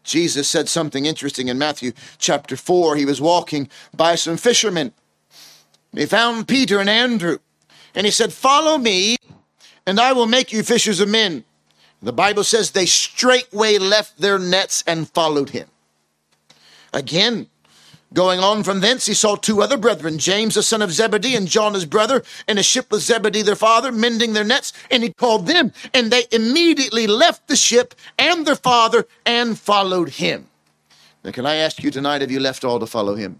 Jesus 0.03 0.47
said 0.47 0.69
something 0.69 1.05
interesting 1.05 1.47
in 1.47 1.57
Matthew 1.57 1.93
chapter 2.19 2.55
4. 2.55 2.95
He 2.95 3.05
was 3.05 3.19
walking 3.19 3.69
by 3.95 4.15
some 4.15 4.37
fishermen. 4.37 4.93
He 5.93 6.05
found 6.05 6.47
Peter 6.47 6.79
and 6.79 6.89
Andrew, 6.89 7.39
and 7.95 8.05
he 8.05 8.11
said, 8.11 8.31
Follow 8.31 8.77
me, 8.77 9.17
and 9.87 9.99
I 9.99 10.13
will 10.13 10.27
make 10.27 10.51
you 10.51 10.61
fishers 10.61 10.99
of 10.99 11.09
men. 11.09 11.43
The 12.03 12.13
Bible 12.13 12.43
says 12.43 12.71
they 12.71 12.85
straightway 12.85 13.79
left 13.79 14.19
their 14.19 14.37
nets 14.37 14.83
and 14.85 15.09
followed 15.09 15.49
him. 15.49 15.67
Again, 16.93 17.47
Going 18.13 18.39
on 18.39 18.63
from 18.63 18.79
thence, 18.79 19.05
he 19.05 19.13
saw 19.13 19.35
two 19.35 19.61
other 19.61 19.77
brethren, 19.77 20.19
James 20.19 20.55
the 20.55 20.63
son 20.63 20.81
of 20.81 20.91
Zebedee 20.91 21.35
and 21.35 21.47
John 21.47 21.73
his 21.73 21.85
brother, 21.85 22.23
in 22.47 22.57
a 22.57 22.63
ship 22.63 22.91
with 22.91 23.01
Zebedee 23.01 23.41
their 23.41 23.55
father, 23.55 23.91
mending 23.91 24.33
their 24.33 24.43
nets, 24.43 24.71
and 24.89 25.03
he 25.03 25.11
called 25.11 25.47
them, 25.47 25.73
and 25.93 26.11
they 26.11 26.25
immediately 26.31 27.07
left 27.07 27.47
the 27.47 27.55
ship 27.55 27.93
and 28.17 28.45
their 28.45 28.55
father 28.55 29.05
and 29.25 29.59
followed 29.59 30.09
him. 30.09 30.47
Now, 31.23 31.31
can 31.31 31.45
I 31.45 31.55
ask 31.55 31.83
you 31.83 31.91
tonight, 31.91 32.21
have 32.21 32.31
you 32.31 32.39
left 32.39 32.63
all 32.63 32.79
to 32.79 32.85
follow 32.85 33.15
him? 33.15 33.39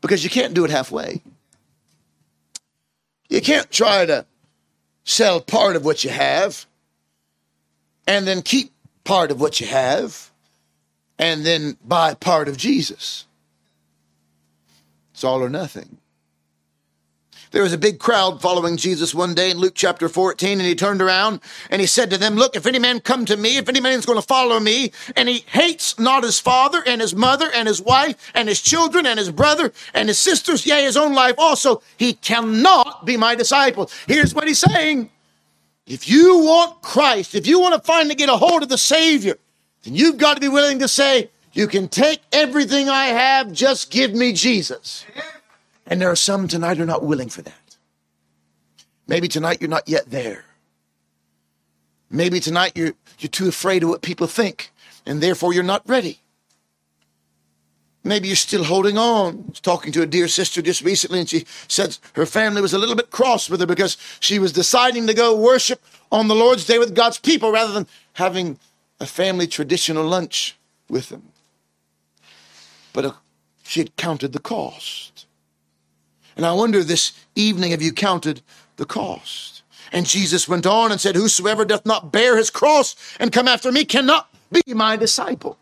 Because 0.00 0.24
you 0.24 0.30
can't 0.30 0.54
do 0.54 0.64
it 0.64 0.70
halfway. 0.70 1.20
You 3.28 3.40
can't 3.40 3.70
try 3.70 4.06
to 4.06 4.24
sell 5.04 5.40
part 5.40 5.76
of 5.76 5.84
what 5.84 6.04
you 6.04 6.10
have 6.10 6.66
and 8.06 8.26
then 8.26 8.42
keep 8.42 8.72
part 9.04 9.30
of 9.30 9.40
what 9.40 9.60
you 9.60 9.66
have 9.66 10.29
and 11.20 11.44
then 11.44 11.76
buy 11.84 12.14
part 12.14 12.48
of 12.48 12.56
Jesus. 12.56 13.26
It's 15.12 15.22
all 15.22 15.42
or 15.42 15.50
nothing. 15.50 15.98
There 17.50 17.62
was 17.62 17.74
a 17.74 17.78
big 17.78 17.98
crowd 17.98 18.40
following 18.40 18.78
Jesus 18.78 19.14
one 19.14 19.34
day 19.34 19.50
in 19.50 19.58
Luke 19.58 19.74
chapter 19.74 20.08
14, 20.08 20.52
and 20.52 20.66
he 20.66 20.74
turned 20.74 21.02
around 21.02 21.40
and 21.68 21.80
he 21.80 21.86
said 21.86 22.08
to 22.10 22.16
them, 22.16 22.36
Look, 22.36 22.56
if 22.56 22.64
any 22.64 22.78
man 22.78 23.00
come 23.00 23.26
to 23.26 23.36
me, 23.36 23.58
if 23.58 23.68
any 23.68 23.80
man 23.80 23.98
is 23.98 24.06
going 24.06 24.20
to 24.20 24.26
follow 24.26 24.60
me, 24.60 24.92
and 25.14 25.28
he 25.28 25.44
hates 25.48 25.98
not 25.98 26.22
his 26.22 26.40
father 26.40 26.82
and 26.86 27.02
his 27.02 27.14
mother 27.14 27.50
and 27.52 27.68
his 27.68 27.82
wife 27.82 28.30
and 28.34 28.48
his 28.48 28.62
children 28.62 29.04
and 29.04 29.18
his 29.18 29.30
brother 29.30 29.72
and 29.92 30.08
his 30.08 30.18
sisters, 30.18 30.64
yea, 30.64 30.84
his 30.84 30.96
own 30.96 31.12
life 31.12 31.34
also, 31.36 31.82
he 31.98 32.14
cannot 32.14 33.04
be 33.04 33.18
my 33.18 33.34
disciple. 33.34 33.90
Here's 34.06 34.34
what 34.34 34.48
he's 34.48 34.60
saying. 34.60 35.10
If 35.86 36.08
you 36.08 36.38
want 36.38 36.80
Christ, 36.80 37.34
if 37.34 37.46
you 37.46 37.60
want 37.60 37.74
to 37.74 37.80
finally 37.80 38.14
get 38.14 38.30
a 38.30 38.36
hold 38.36 38.62
of 38.62 38.70
the 38.70 38.78
Savior, 38.78 39.36
then 39.82 39.94
you've 39.94 40.18
got 40.18 40.34
to 40.34 40.40
be 40.40 40.48
willing 40.48 40.78
to 40.80 40.88
say, 40.88 41.30
You 41.52 41.66
can 41.66 41.88
take 41.88 42.20
everything 42.32 42.88
I 42.88 43.06
have, 43.06 43.52
just 43.52 43.90
give 43.90 44.12
me 44.14 44.32
Jesus. 44.32 45.04
And 45.86 46.00
there 46.00 46.10
are 46.10 46.16
some 46.16 46.46
tonight 46.46 46.76
who 46.76 46.84
are 46.84 46.86
not 46.86 47.04
willing 47.04 47.28
for 47.28 47.42
that. 47.42 47.54
Maybe 49.06 49.26
tonight 49.26 49.60
you're 49.60 49.70
not 49.70 49.88
yet 49.88 50.10
there. 50.10 50.44
Maybe 52.10 52.40
tonight 52.40 52.72
you're, 52.74 52.92
you're 53.18 53.30
too 53.30 53.48
afraid 53.48 53.82
of 53.82 53.88
what 53.88 54.02
people 54.02 54.26
think, 54.26 54.72
and 55.06 55.20
therefore 55.20 55.52
you're 55.52 55.62
not 55.62 55.88
ready. 55.88 56.20
Maybe 58.02 58.28
you're 58.28 58.36
still 58.36 58.64
holding 58.64 58.96
on. 58.96 59.44
I 59.46 59.50
was 59.50 59.60
talking 59.60 59.92
to 59.92 60.02
a 60.02 60.06
dear 60.06 60.26
sister 60.26 60.62
just 60.62 60.82
recently, 60.82 61.20
and 61.20 61.28
she 61.28 61.44
said 61.68 61.98
her 62.14 62.24
family 62.24 62.62
was 62.62 62.72
a 62.72 62.78
little 62.78 62.96
bit 62.96 63.10
cross 63.10 63.50
with 63.50 63.60
her 63.60 63.66
because 63.66 63.96
she 64.20 64.38
was 64.38 64.52
deciding 64.52 65.06
to 65.06 65.14
go 65.14 65.36
worship 65.36 65.82
on 66.10 66.28
the 66.28 66.34
Lord's 66.34 66.64
Day 66.64 66.78
with 66.78 66.94
God's 66.94 67.18
people 67.18 67.52
rather 67.52 67.72
than 67.72 67.86
having 68.14 68.58
a 69.00 69.06
family 69.06 69.46
traditional 69.46 70.04
lunch 70.04 70.56
with 70.88 71.08
them. 71.08 71.28
But 72.92 73.04
uh, 73.06 73.12
she 73.62 73.80
had 73.80 73.96
counted 73.96 74.32
the 74.32 74.40
cost. 74.40 75.26
And 76.36 76.44
I 76.44 76.52
wonder 76.52 76.82
this 76.82 77.12
evening, 77.34 77.70
have 77.70 77.82
you 77.82 77.92
counted 77.92 78.42
the 78.76 78.84
cost? 78.84 79.62
And 79.92 80.06
Jesus 80.06 80.48
went 80.48 80.66
on 80.66 80.92
and 80.92 81.00
said, 81.00 81.16
Whosoever 81.16 81.64
doth 81.64 81.84
not 81.84 82.12
bear 82.12 82.36
his 82.36 82.50
cross 82.50 82.94
and 83.18 83.32
come 83.32 83.48
after 83.48 83.72
me 83.72 83.84
cannot 83.84 84.28
be 84.52 84.74
my 84.74 84.96
disciple. 84.96 85.58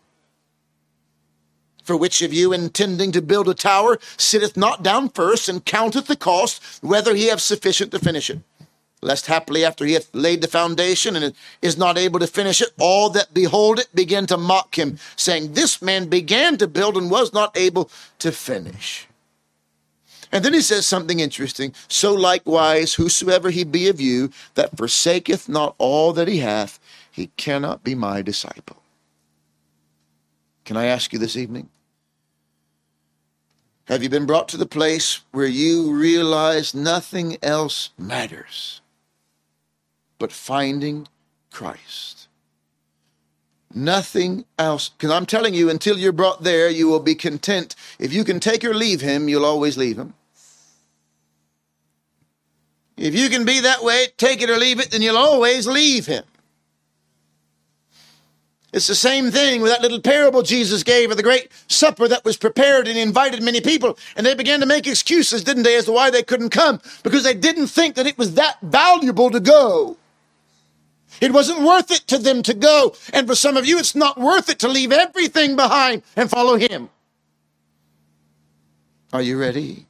For 1.82 1.96
which 1.96 2.20
of 2.20 2.34
you, 2.34 2.52
intending 2.52 3.12
to 3.12 3.22
build 3.22 3.48
a 3.48 3.54
tower, 3.54 3.98
sitteth 4.18 4.58
not 4.58 4.82
down 4.82 5.08
first 5.08 5.48
and 5.48 5.64
counteth 5.64 6.06
the 6.06 6.16
cost, 6.16 6.62
whether 6.82 7.14
he 7.14 7.28
have 7.28 7.40
sufficient 7.40 7.92
to 7.92 7.98
finish 7.98 8.28
it? 8.28 8.40
Lest 9.00 9.26
haply 9.26 9.64
after 9.64 9.84
he 9.84 9.92
hath 9.92 10.08
laid 10.14 10.40
the 10.40 10.48
foundation 10.48 11.16
and 11.16 11.34
is 11.62 11.78
not 11.78 11.98
able 11.98 12.20
to 12.20 12.26
finish 12.26 12.60
it, 12.60 12.70
all 12.78 13.10
that 13.10 13.32
behold 13.32 13.78
it 13.78 13.88
begin 13.94 14.26
to 14.26 14.36
mock 14.36 14.76
him, 14.78 14.98
saying, 15.16 15.52
This 15.52 15.80
man 15.80 16.08
began 16.08 16.56
to 16.58 16.66
build 16.66 16.96
and 16.96 17.10
was 17.10 17.32
not 17.32 17.56
able 17.56 17.90
to 18.18 18.32
finish. 18.32 19.08
And 20.30 20.44
then 20.44 20.52
he 20.52 20.60
says 20.60 20.86
something 20.86 21.20
interesting. 21.20 21.72
So 21.88 22.12
likewise, 22.14 22.94
whosoever 22.94 23.50
he 23.50 23.64
be 23.64 23.88
of 23.88 24.00
you 24.00 24.30
that 24.54 24.76
forsaketh 24.76 25.48
not 25.48 25.74
all 25.78 26.12
that 26.12 26.28
he 26.28 26.38
hath, 26.38 26.78
he 27.10 27.28
cannot 27.36 27.82
be 27.82 27.94
my 27.94 28.20
disciple. 28.20 28.82
Can 30.64 30.76
I 30.76 30.84
ask 30.86 31.12
you 31.12 31.18
this 31.18 31.36
evening? 31.36 31.70
Have 33.86 34.02
you 34.02 34.10
been 34.10 34.26
brought 34.26 34.48
to 34.48 34.58
the 34.58 34.66
place 34.66 35.22
where 35.30 35.46
you 35.46 35.94
realize 35.94 36.74
nothing 36.74 37.38
else 37.42 37.88
matters? 37.96 38.82
But 40.18 40.32
finding 40.32 41.08
Christ. 41.50 42.28
Nothing 43.74 44.44
else. 44.58 44.88
Because 44.88 45.10
I'm 45.10 45.26
telling 45.26 45.54
you, 45.54 45.68
until 45.70 45.98
you're 45.98 46.12
brought 46.12 46.42
there, 46.42 46.70
you 46.70 46.88
will 46.88 47.00
be 47.00 47.14
content. 47.14 47.74
If 47.98 48.12
you 48.12 48.24
can 48.24 48.40
take 48.40 48.64
or 48.64 48.74
leave 48.74 49.00
him, 49.00 49.28
you'll 49.28 49.44
always 49.44 49.76
leave 49.76 49.98
him. 49.98 50.14
If 52.96 53.14
you 53.14 53.28
can 53.28 53.44
be 53.44 53.60
that 53.60 53.84
way, 53.84 54.08
take 54.16 54.42
it 54.42 54.50
or 54.50 54.56
leave 54.56 54.80
it, 54.80 54.90
then 54.90 55.02
you'll 55.02 55.16
always 55.16 55.66
leave 55.66 56.06
him. 56.06 56.24
It's 58.72 58.86
the 58.86 58.94
same 58.94 59.30
thing 59.30 59.62
with 59.62 59.70
that 59.70 59.80
little 59.80 60.00
parable 60.00 60.42
Jesus 60.42 60.82
gave 60.82 61.10
of 61.10 61.16
the 61.16 61.22
great 61.22 61.50
supper 61.68 62.06
that 62.08 62.24
was 62.24 62.36
prepared 62.36 62.86
and 62.86 62.98
invited 62.98 63.42
many 63.42 63.62
people. 63.62 63.96
And 64.14 64.26
they 64.26 64.34
began 64.34 64.60
to 64.60 64.66
make 64.66 64.86
excuses, 64.86 65.42
didn't 65.42 65.62
they, 65.62 65.76
as 65.76 65.86
to 65.86 65.92
why 65.92 66.10
they 66.10 66.22
couldn't 66.22 66.50
come? 66.50 66.80
Because 67.02 67.22
they 67.22 67.32
didn't 67.34 67.68
think 67.68 67.94
that 67.94 68.06
it 68.06 68.18
was 68.18 68.34
that 68.34 68.58
valuable 68.60 69.30
to 69.30 69.40
go. 69.40 69.96
It 71.20 71.32
wasn't 71.32 71.62
worth 71.62 71.90
it 71.90 72.06
to 72.08 72.18
them 72.18 72.42
to 72.44 72.54
go. 72.54 72.94
And 73.12 73.26
for 73.26 73.34
some 73.34 73.56
of 73.56 73.66
you, 73.66 73.78
it's 73.78 73.94
not 73.94 74.18
worth 74.18 74.48
it 74.48 74.58
to 74.60 74.68
leave 74.68 74.92
everything 74.92 75.56
behind 75.56 76.02
and 76.16 76.30
follow 76.30 76.56
Him. 76.56 76.90
Are 79.12 79.22
you 79.22 79.38
ready? 79.40 79.86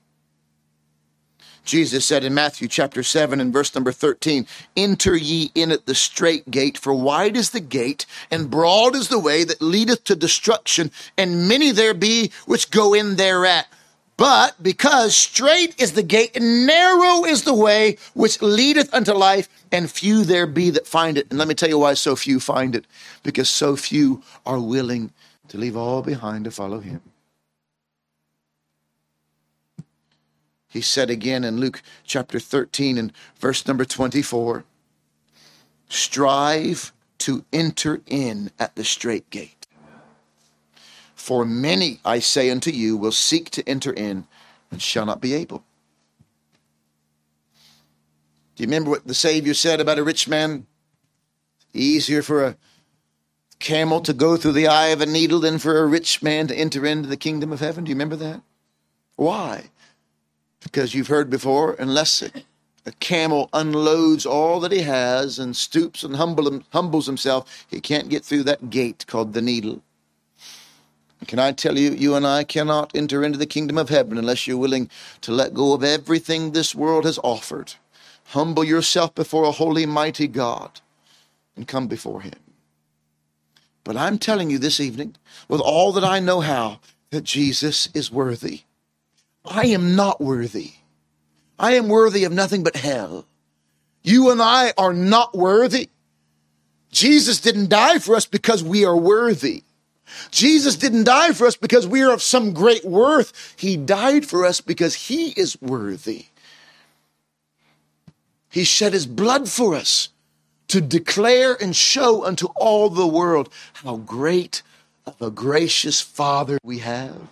Jesus 1.68 2.06
said 2.06 2.24
in 2.24 2.32
Matthew 2.32 2.66
chapter 2.66 3.02
7 3.02 3.40
and 3.40 3.52
verse 3.52 3.74
number 3.74 3.92
13, 3.92 4.46
Enter 4.74 5.14
ye 5.14 5.52
in 5.54 5.70
at 5.70 5.84
the 5.84 5.94
strait 5.94 6.50
gate, 6.50 6.78
for 6.78 6.94
wide 6.94 7.36
is 7.36 7.50
the 7.50 7.60
gate, 7.60 8.06
and 8.30 8.50
broad 8.50 8.96
is 8.96 9.08
the 9.08 9.18
way 9.18 9.44
that 9.44 9.60
leadeth 9.60 10.04
to 10.04 10.16
destruction, 10.16 10.90
and 11.18 11.46
many 11.46 11.70
there 11.70 11.92
be 11.92 12.32
which 12.46 12.70
go 12.70 12.94
in 12.94 13.16
thereat. 13.16 13.66
But 14.18 14.60
because 14.60 15.14
strait 15.14 15.80
is 15.80 15.92
the 15.92 16.02
gate 16.02 16.36
and 16.36 16.66
narrow 16.66 17.24
is 17.24 17.44
the 17.44 17.54
way 17.54 17.98
which 18.14 18.42
leadeth 18.42 18.92
unto 18.92 19.12
life, 19.12 19.48
and 19.70 19.88
few 19.88 20.24
there 20.24 20.48
be 20.48 20.70
that 20.70 20.88
find 20.88 21.16
it. 21.16 21.28
And 21.30 21.38
let 21.38 21.46
me 21.46 21.54
tell 21.54 21.68
you 21.68 21.78
why 21.78 21.94
so 21.94 22.16
few 22.16 22.40
find 22.40 22.74
it. 22.74 22.84
Because 23.22 23.48
so 23.48 23.76
few 23.76 24.24
are 24.44 24.58
willing 24.58 25.12
to 25.46 25.56
leave 25.56 25.76
all 25.76 26.02
behind 26.02 26.46
to 26.46 26.50
follow 26.50 26.80
him. 26.80 27.00
He 30.68 30.80
said 30.80 31.10
again 31.10 31.44
in 31.44 31.58
Luke 31.58 31.80
chapter 32.04 32.40
13 32.40 32.98
and 32.98 33.12
verse 33.38 33.66
number 33.66 33.84
24 33.84 34.64
Strive 35.88 36.92
to 37.18 37.44
enter 37.52 38.02
in 38.06 38.50
at 38.58 38.74
the 38.74 38.84
strait 38.84 39.30
gate. 39.30 39.57
For 41.28 41.44
many, 41.44 42.00
I 42.06 42.20
say 42.20 42.48
unto 42.48 42.70
you, 42.70 42.96
will 42.96 43.12
seek 43.12 43.50
to 43.50 43.68
enter 43.68 43.92
in 43.92 44.26
and 44.70 44.80
shall 44.80 45.04
not 45.04 45.20
be 45.20 45.34
able. 45.34 45.62
Do 48.56 48.62
you 48.62 48.66
remember 48.66 48.88
what 48.88 49.06
the 49.06 49.12
Savior 49.12 49.52
said 49.52 49.78
about 49.78 49.98
a 49.98 50.02
rich 50.02 50.26
man? 50.26 50.66
Easier 51.74 52.22
for 52.22 52.42
a 52.42 52.56
camel 53.58 54.00
to 54.00 54.14
go 54.14 54.38
through 54.38 54.52
the 54.52 54.68
eye 54.68 54.86
of 54.86 55.02
a 55.02 55.06
needle 55.06 55.38
than 55.38 55.58
for 55.58 55.78
a 55.78 55.86
rich 55.86 56.22
man 56.22 56.46
to 56.46 56.56
enter 56.56 56.86
into 56.86 57.10
the 57.10 57.16
kingdom 57.18 57.52
of 57.52 57.60
heaven. 57.60 57.84
Do 57.84 57.90
you 57.90 57.94
remember 57.94 58.16
that? 58.16 58.40
Why? 59.16 59.64
Because 60.60 60.94
you've 60.94 61.08
heard 61.08 61.28
before, 61.28 61.74
unless 61.74 62.22
a 62.22 62.92
camel 63.00 63.50
unloads 63.52 64.24
all 64.24 64.60
that 64.60 64.72
he 64.72 64.80
has 64.80 65.38
and 65.38 65.54
stoops 65.54 66.02
and 66.04 66.16
humble, 66.16 66.62
humbles 66.72 67.04
himself, 67.04 67.66
he 67.68 67.82
can't 67.82 68.08
get 68.08 68.24
through 68.24 68.44
that 68.44 68.70
gate 68.70 69.04
called 69.06 69.34
the 69.34 69.42
needle. 69.42 69.82
Can 71.26 71.38
I 71.38 71.52
tell 71.52 71.76
you, 71.76 71.90
you 71.90 72.14
and 72.14 72.26
I 72.26 72.44
cannot 72.44 72.94
enter 72.94 73.24
into 73.24 73.38
the 73.38 73.46
kingdom 73.46 73.76
of 73.76 73.88
heaven 73.88 74.18
unless 74.18 74.46
you're 74.46 74.56
willing 74.56 74.88
to 75.22 75.32
let 75.32 75.52
go 75.52 75.72
of 75.72 75.82
everything 75.82 76.52
this 76.52 76.74
world 76.74 77.04
has 77.04 77.18
offered. 77.24 77.74
Humble 78.26 78.64
yourself 78.64 79.14
before 79.14 79.44
a 79.44 79.50
holy, 79.50 79.84
mighty 79.84 80.28
God 80.28 80.80
and 81.58 81.66
come 81.66 81.88
before 81.88 82.22
Him. 82.22 82.34
But 83.84 83.96
I'm 83.96 84.18
telling 84.18 84.48
you 84.48 84.58
this 84.58 84.80
evening, 84.80 85.16
with 85.48 85.60
all 85.60 85.92
that 85.92 86.04
I 86.04 86.20
know 86.20 86.40
how, 86.40 86.80
that 87.10 87.24
Jesus 87.24 87.88
is 87.94 88.12
worthy. 88.12 88.62
I 89.44 89.66
am 89.66 89.96
not 89.96 90.20
worthy. 90.20 90.72
I 91.58 91.74
am 91.74 91.88
worthy 91.88 92.24
of 92.24 92.32
nothing 92.32 92.62
but 92.62 92.76
hell. 92.76 93.26
You 94.02 94.30
and 94.30 94.40
I 94.40 94.72
are 94.78 94.92
not 94.92 95.36
worthy. 95.36 95.88
Jesus 96.92 97.40
didn't 97.40 97.70
die 97.70 97.98
for 97.98 98.14
us 98.14 98.26
because 98.26 98.62
we 98.62 98.84
are 98.84 98.96
worthy. 98.96 99.64
Jesus 100.30 100.76
didn't 100.76 101.04
die 101.04 101.32
for 101.32 101.46
us 101.46 101.56
because 101.56 101.86
we 101.86 102.02
are 102.02 102.12
of 102.12 102.22
some 102.22 102.52
great 102.52 102.84
worth. 102.84 103.54
He 103.56 103.76
died 103.76 104.26
for 104.26 104.44
us 104.44 104.60
because 104.60 104.94
he 104.94 105.30
is 105.30 105.60
worthy. 105.60 106.26
He 108.50 108.64
shed 108.64 108.92
his 108.92 109.06
blood 109.06 109.48
for 109.48 109.74
us 109.74 110.08
to 110.68 110.80
declare 110.80 111.54
and 111.60 111.74
show 111.74 112.24
unto 112.24 112.48
all 112.56 112.90
the 112.90 113.06
world 113.06 113.48
how 113.74 113.96
great 113.96 114.62
of 115.06 115.20
a 115.20 115.30
gracious 115.30 116.00
Father 116.00 116.58
we 116.62 116.78
have 116.78 117.28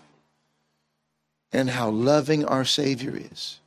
and 1.53 1.71
how 1.71 1.91
loving 1.91 2.45
our 2.45 2.65
Savior 2.65 3.15
is. 3.15 3.61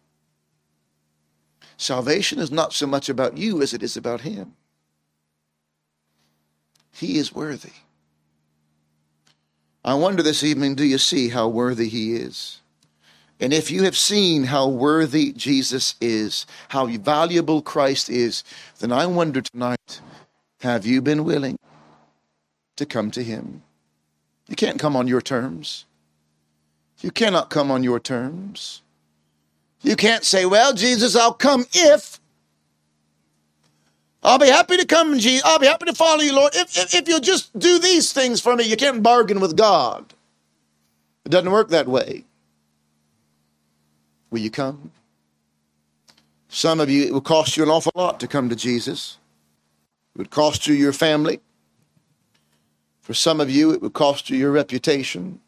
Salvation 1.77 2.39
is 2.39 2.51
not 2.51 2.73
so 2.73 2.85
much 2.85 3.07
about 3.07 3.37
you 3.37 3.61
as 3.61 3.73
it 3.73 3.81
is 3.81 3.95
about 3.95 4.21
Him. 4.21 4.55
He 6.91 7.17
is 7.17 7.33
worthy. 7.33 7.71
I 9.83 9.93
wonder 9.93 10.21
this 10.21 10.43
evening 10.43 10.75
do 10.75 10.85
you 10.85 10.97
see 10.97 11.29
how 11.29 11.47
worthy 11.47 11.87
He 11.87 12.15
is? 12.15 12.61
And 13.39 13.53
if 13.53 13.71
you 13.71 13.83
have 13.83 13.97
seen 13.97 14.45
how 14.45 14.67
worthy 14.67 15.31
Jesus 15.31 15.95
is, 16.01 16.45
how 16.69 16.87
valuable 16.87 17.61
Christ 17.61 18.09
is, 18.09 18.43
then 18.79 18.91
I 18.91 19.05
wonder 19.05 19.41
tonight 19.41 20.01
have 20.61 20.85
you 20.85 21.01
been 21.01 21.23
willing 21.23 21.57
to 22.75 22.85
come 22.85 23.11
to 23.11 23.23
Him? 23.23 23.63
You 24.49 24.55
can't 24.55 24.79
come 24.79 24.95
on 24.95 25.07
your 25.07 25.21
terms. 25.21 25.85
You 26.99 27.11
cannot 27.11 27.49
come 27.49 27.71
on 27.71 27.83
your 27.83 27.99
terms. 27.99 28.81
You 29.81 29.95
can't 29.95 30.25
say, 30.25 30.45
Well, 30.45 30.73
Jesus, 30.73 31.15
I'll 31.15 31.33
come 31.33 31.65
if. 31.73 32.18
I'll 34.21 34.39
be 34.39 34.47
happy 34.47 34.77
to 34.77 34.85
come, 34.85 35.17
Jesus. 35.17 35.45
I'll 35.45 35.59
be 35.59 35.67
happy 35.67 35.85
to 35.85 35.93
follow 35.93 36.21
you, 36.21 36.35
Lord. 36.35 36.53
If, 36.55 36.77
if, 36.77 36.93
if 36.93 37.07
you'll 37.07 37.19
just 37.21 37.57
do 37.57 37.79
these 37.79 38.11
things 38.11 38.41
for 38.41 38.55
me, 38.55 38.65
you 38.65 38.75
can't 38.75 39.01
bargain 39.01 39.39
with 39.39 39.55
God. 39.55 40.13
It 41.25 41.29
doesn't 41.29 41.51
work 41.51 41.69
that 41.69 41.87
way. 41.87 42.25
Will 44.29 44.39
you 44.39 44.51
come? 44.51 44.91
Some 46.49 46.79
of 46.79 46.89
you, 46.89 47.03
it 47.05 47.13
will 47.13 47.21
cost 47.21 47.55
you 47.55 47.63
an 47.63 47.69
awful 47.69 47.91
lot 47.95 48.19
to 48.19 48.27
come 48.27 48.49
to 48.49 48.55
Jesus. 48.55 49.17
It 50.15 50.17
would 50.17 50.31
cost 50.31 50.67
you 50.67 50.73
your 50.73 50.93
family. 50.93 51.39
For 53.01 53.13
some 53.13 53.39
of 53.39 53.49
you, 53.49 53.71
it 53.71 53.81
would 53.81 53.93
cost 53.93 54.29
you 54.29 54.37
your 54.37 54.51
reputation. 54.51 55.39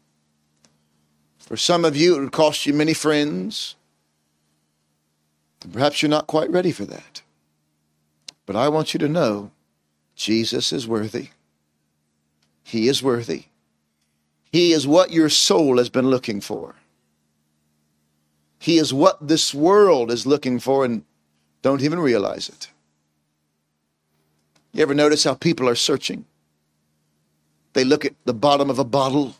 For 1.38 1.56
some 1.56 1.84
of 1.84 1.94
you, 1.96 2.16
it 2.16 2.20
would 2.20 2.32
cost 2.32 2.66
you 2.66 2.72
many 2.72 2.94
friends. 2.94 3.76
And 5.62 5.72
Perhaps 5.72 6.02
you're 6.02 6.08
not 6.08 6.26
quite 6.26 6.50
ready 6.50 6.72
for 6.72 6.84
that. 6.86 7.22
But 8.46 8.56
I 8.56 8.68
want 8.68 8.92
you 8.92 8.98
to 8.98 9.08
know 9.08 9.50
Jesus 10.14 10.72
is 10.72 10.86
worthy. 10.86 11.28
He 12.64 12.88
is 12.88 13.02
worthy. 13.02 13.44
He 14.50 14.72
is 14.72 14.86
what 14.86 15.12
your 15.12 15.28
soul 15.28 15.78
has 15.78 15.88
been 15.88 16.10
looking 16.10 16.40
for. 16.40 16.74
He 18.58 18.78
is 18.78 18.92
what 18.92 19.26
this 19.26 19.54
world 19.54 20.10
is 20.10 20.26
looking 20.26 20.60
for 20.60 20.84
and 20.84 21.04
don't 21.62 21.82
even 21.82 21.98
realize 21.98 22.48
it. 22.48 22.70
You 24.72 24.82
ever 24.82 24.94
notice 24.94 25.24
how 25.24 25.34
people 25.34 25.68
are 25.68 25.74
searching? 25.74 26.24
They 27.72 27.84
look 27.84 28.04
at 28.04 28.14
the 28.24 28.34
bottom 28.34 28.70
of 28.70 28.78
a 28.78 28.84
bottle 28.84 29.36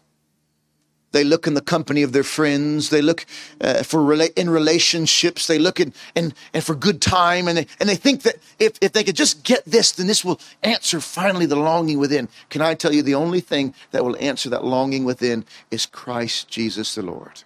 they 1.13 1.25
look 1.25 1.47
in 1.47 1.55
the 1.55 1.61
company 1.61 2.03
of 2.03 2.13
their 2.13 2.25
friends. 2.25 2.91
They 2.91 3.03
look 3.03 3.25
uh, 3.61 3.83
for 3.83 4.01
rela- 4.01 4.37
in 4.37 4.51
relationships. 4.51 5.47
They 5.47 5.59
look 5.59 5.79
in, 5.79 5.93
in, 6.15 6.35
and 6.53 6.65
for 6.65 6.75
good 6.75 7.01
time. 7.01 7.49
And 7.49 7.59
they, 7.59 7.67
and 7.79 7.89
they 7.89 7.97
think 7.97 8.23
that 8.23 8.37
if, 8.59 8.73
if 8.81 8.93
they 8.93 9.05
could 9.05 9.17
just 9.17 9.45
get 9.45 9.65
this, 9.65 9.93
then 9.93 10.07
this 10.07 10.25
will 10.25 10.41
answer 10.63 11.01
finally 11.01 11.47
the 11.47 11.57
longing 11.57 11.99
within. 11.99 12.29
Can 12.51 12.63
I 12.63 12.75
tell 12.75 12.93
you 12.93 13.03
the 13.03 13.15
only 13.15 13.41
thing 13.41 13.75
that 13.93 14.05
will 14.05 14.17
answer 14.19 14.49
that 14.51 14.65
longing 14.65 15.05
within 15.05 15.45
is 15.71 15.87
Christ 15.87 16.49
Jesus 16.49 16.95
the 16.95 17.03
Lord. 17.03 17.45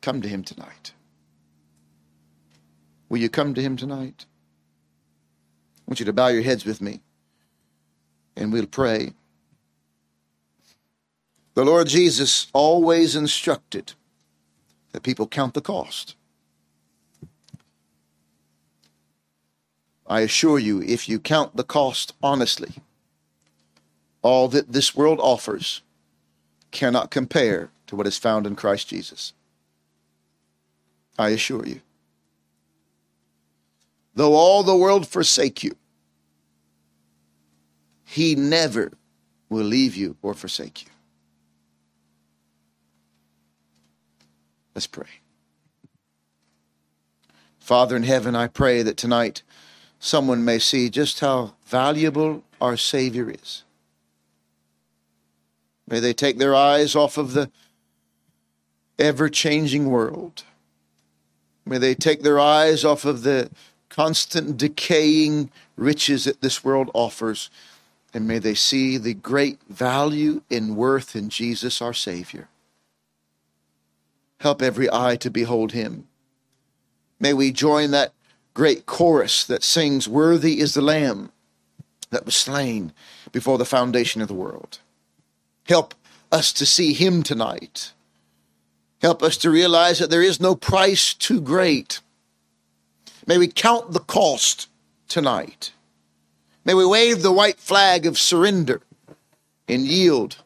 Come 0.00 0.22
to 0.22 0.28
him 0.28 0.44
tonight. 0.44 0.92
Will 3.08 3.18
you 3.18 3.28
come 3.28 3.54
to 3.54 3.62
him 3.62 3.76
tonight? 3.76 4.26
I 5.80 5.90
want 5.90 6.00
you 6.00 6.06
to 6.06 6.12
bow 6.12 6.28
your 6.28 6.42
heads 6.42 6.64
with 6.64 6.80
me 6.80 7.00
and 8.36 8.52
we'll 8.52 8.66
pray. 8.66 9.12
The 11.58 11.64
Lord 11.64 11.88
Jesus 11.88 12.46
always 12.52 13.16
instructed 13.16 13.94
that 14.92 15.02
people 15.02 15.26
count 15.26 15.54
the 15.54 15.60
cost. 15.60 16.14
I 20.06 20.20
assure 20.20 20.60
you, 20.60 20.80
if 20.80 21.08
you 21.08 21.18
count 21.18 21.56
the 21.56 21.64
cost 21.64 22.14
honestly, 22.22 22.74
all 24.22 24.46
that 24.46 24.70
this 24.70 24.94
world 24.94 25.18
offers 25.20 25.82
cannot 26.70 27.10
compare 27.10 27.70
to 27.88 27.96
what 27.96 28.06
is 28.06 28.16
found 28.16 28.46
in 28.46 28.54
Christ 28.54 28.86
Jesus. 28.86 29.32
I 31.18 31.30
assure 31.30 31.66
you. 31.66 31.80
Though 34.14 34.34
all 34.34 34.62
the 34.62 34.76
world 34.76 35.08
forsake 35.08 35.64
you, 35.64 35.74
he 38.04 38.36
never 38.36 38.92
will 39.48 39.64
leave 39.64 39.96
you 39.96 40.16
or 40.22 40.34
forsake 40.34 40.84
you. 40.84 40.92
Let's 44.78 44.86
pray. 44.86 45.08
Father 47.58 47.96
in 47.96 48.04
heaven, 48.04 48.36
I 48.36 48.46
pray 48.46 48.84
that 48.84 48.96
tonight 48.96 49.42
someone 49.98 50.44
may 50.44 50.60
see 50.60 50.88
just 50.88 51.18
how 51.18 51.54
valuable 51.66 52.44
our 52.60 52.76
Savior 52.76 53.28
is. 53.28 53.64
May 55.88 55.98
they 55.98 56.12
take 56.12 56.38
their 56.38 56.54
eyes 56.54 56.94
off 56.94 57.18
of 57.18 57.32
the 57.32 57.50
ever 59.00 59.28
changing 59.28 59.90
world. 59.90 60.44
May 61.66 61.78
they 61.78 61.96
take 61.96 62.22
their 62.22 62.38
eyes 62.38 62.84
off 62.84 63.04
of 63.04 63.24
the 63.24 63.50
constant 63.88 64.56
decaying 64.56 65.50
riches 65.74 66.22
that 66.22 66.40
this 66.40 66.62
world 66.62 66.88
offers. 66.94 67.50
And 68.14 68.28
may 68.28 68.38
they 68.38 68.54
see 68.54 68.96
the 68.96 69.14
great 69.14 69.58
value 69.68 70.42
and 70.48 70.76
worth 70.76 71.16
in 71.16 71.30
Jesus 71.30 71.82
our 71.82 71.92
Savior. 71.92 72.46
Help 74.40 74.62
every 74.62 74.88
eye 74.92 75.16
to 75.16 75.30
behold 75.30 75.72
him. 75.72 76.06
May 77.20 77.32
we 77.32 77.50
join 77.52 77.90
that 77.90 78.12
great 78.54 78.86
chorus 78.86 79.44
that 79.44 79.64
sings, 79.64 80.08
Worthy 80.08 80.60
is 80.60 80.74
the 80.74 80.82
Lamb 80.82 81.32
that 82.10 82.24
was 82.24 82.36
slain 82.36 82.92
before 83.32 83.58
the 83.58 83.64
foundation 83.64 84.22
of 84.22 84.28
the 84.28 84.34
world. 84.34 84.78
Help 85.66 85.94
us 86.32 86.52
to 86.52 86.66
see 86.66 86.92
him 86.92 87.22
tonight. 87.22 87.92
Help 89.00 89.22
us 89.22 89.36
to 89.38 89.50
realize 89.50 89.98
that 89.98 90.10
there 90.10 90.22
is 90.22 90.40
no 90.40 90.54
price 90.54 91.14
too 91.14 91.40
great. 91.40 92.00
May 93.26 93.38
we 93.38 93.48
count 93.48 93.92
the 93.92 94.00
cost 94.00 94.68
tonight. 95.08 95.72
May 96.64 96.74
we 96.74 96.86
wave 96.86 97.22
the 97.22 97.32
white 97.32 97.60
flag 97.60 98.06
of 98.06 98.18
surrender 98.18 98.82
and 99.68 99.82
yield 99.82 100.36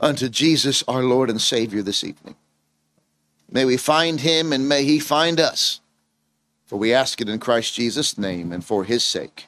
unto 0.00 0.28
Jesus 0.28 0.82
our 0.86 1.02
Lord 1.02 1.30
and 1.30 1.40
Savior 1.40 1.82
this 1.82 2.04
evening. 2.04 2.34
May 3.52 3.66
we 3.66 3.76
find 3.76 4.20
him 4.20 4.52
and 4.52 4.68
may 4.68 4.84
he 4.84 4.98
find 4.98 5.38
us. 5.38 5.80
For 6.64 6.78
we 6.78 6.94
ask 6.94 7.20
it 7.20 7.28
in 7.28 7.38
Christ 7.38 7.74
Jesus' 7.74 8.16
name 8.16 8.50
and 8.50 8.64
for 8.64 8.84
his 8.84 9.04
sake. 9.04 9.46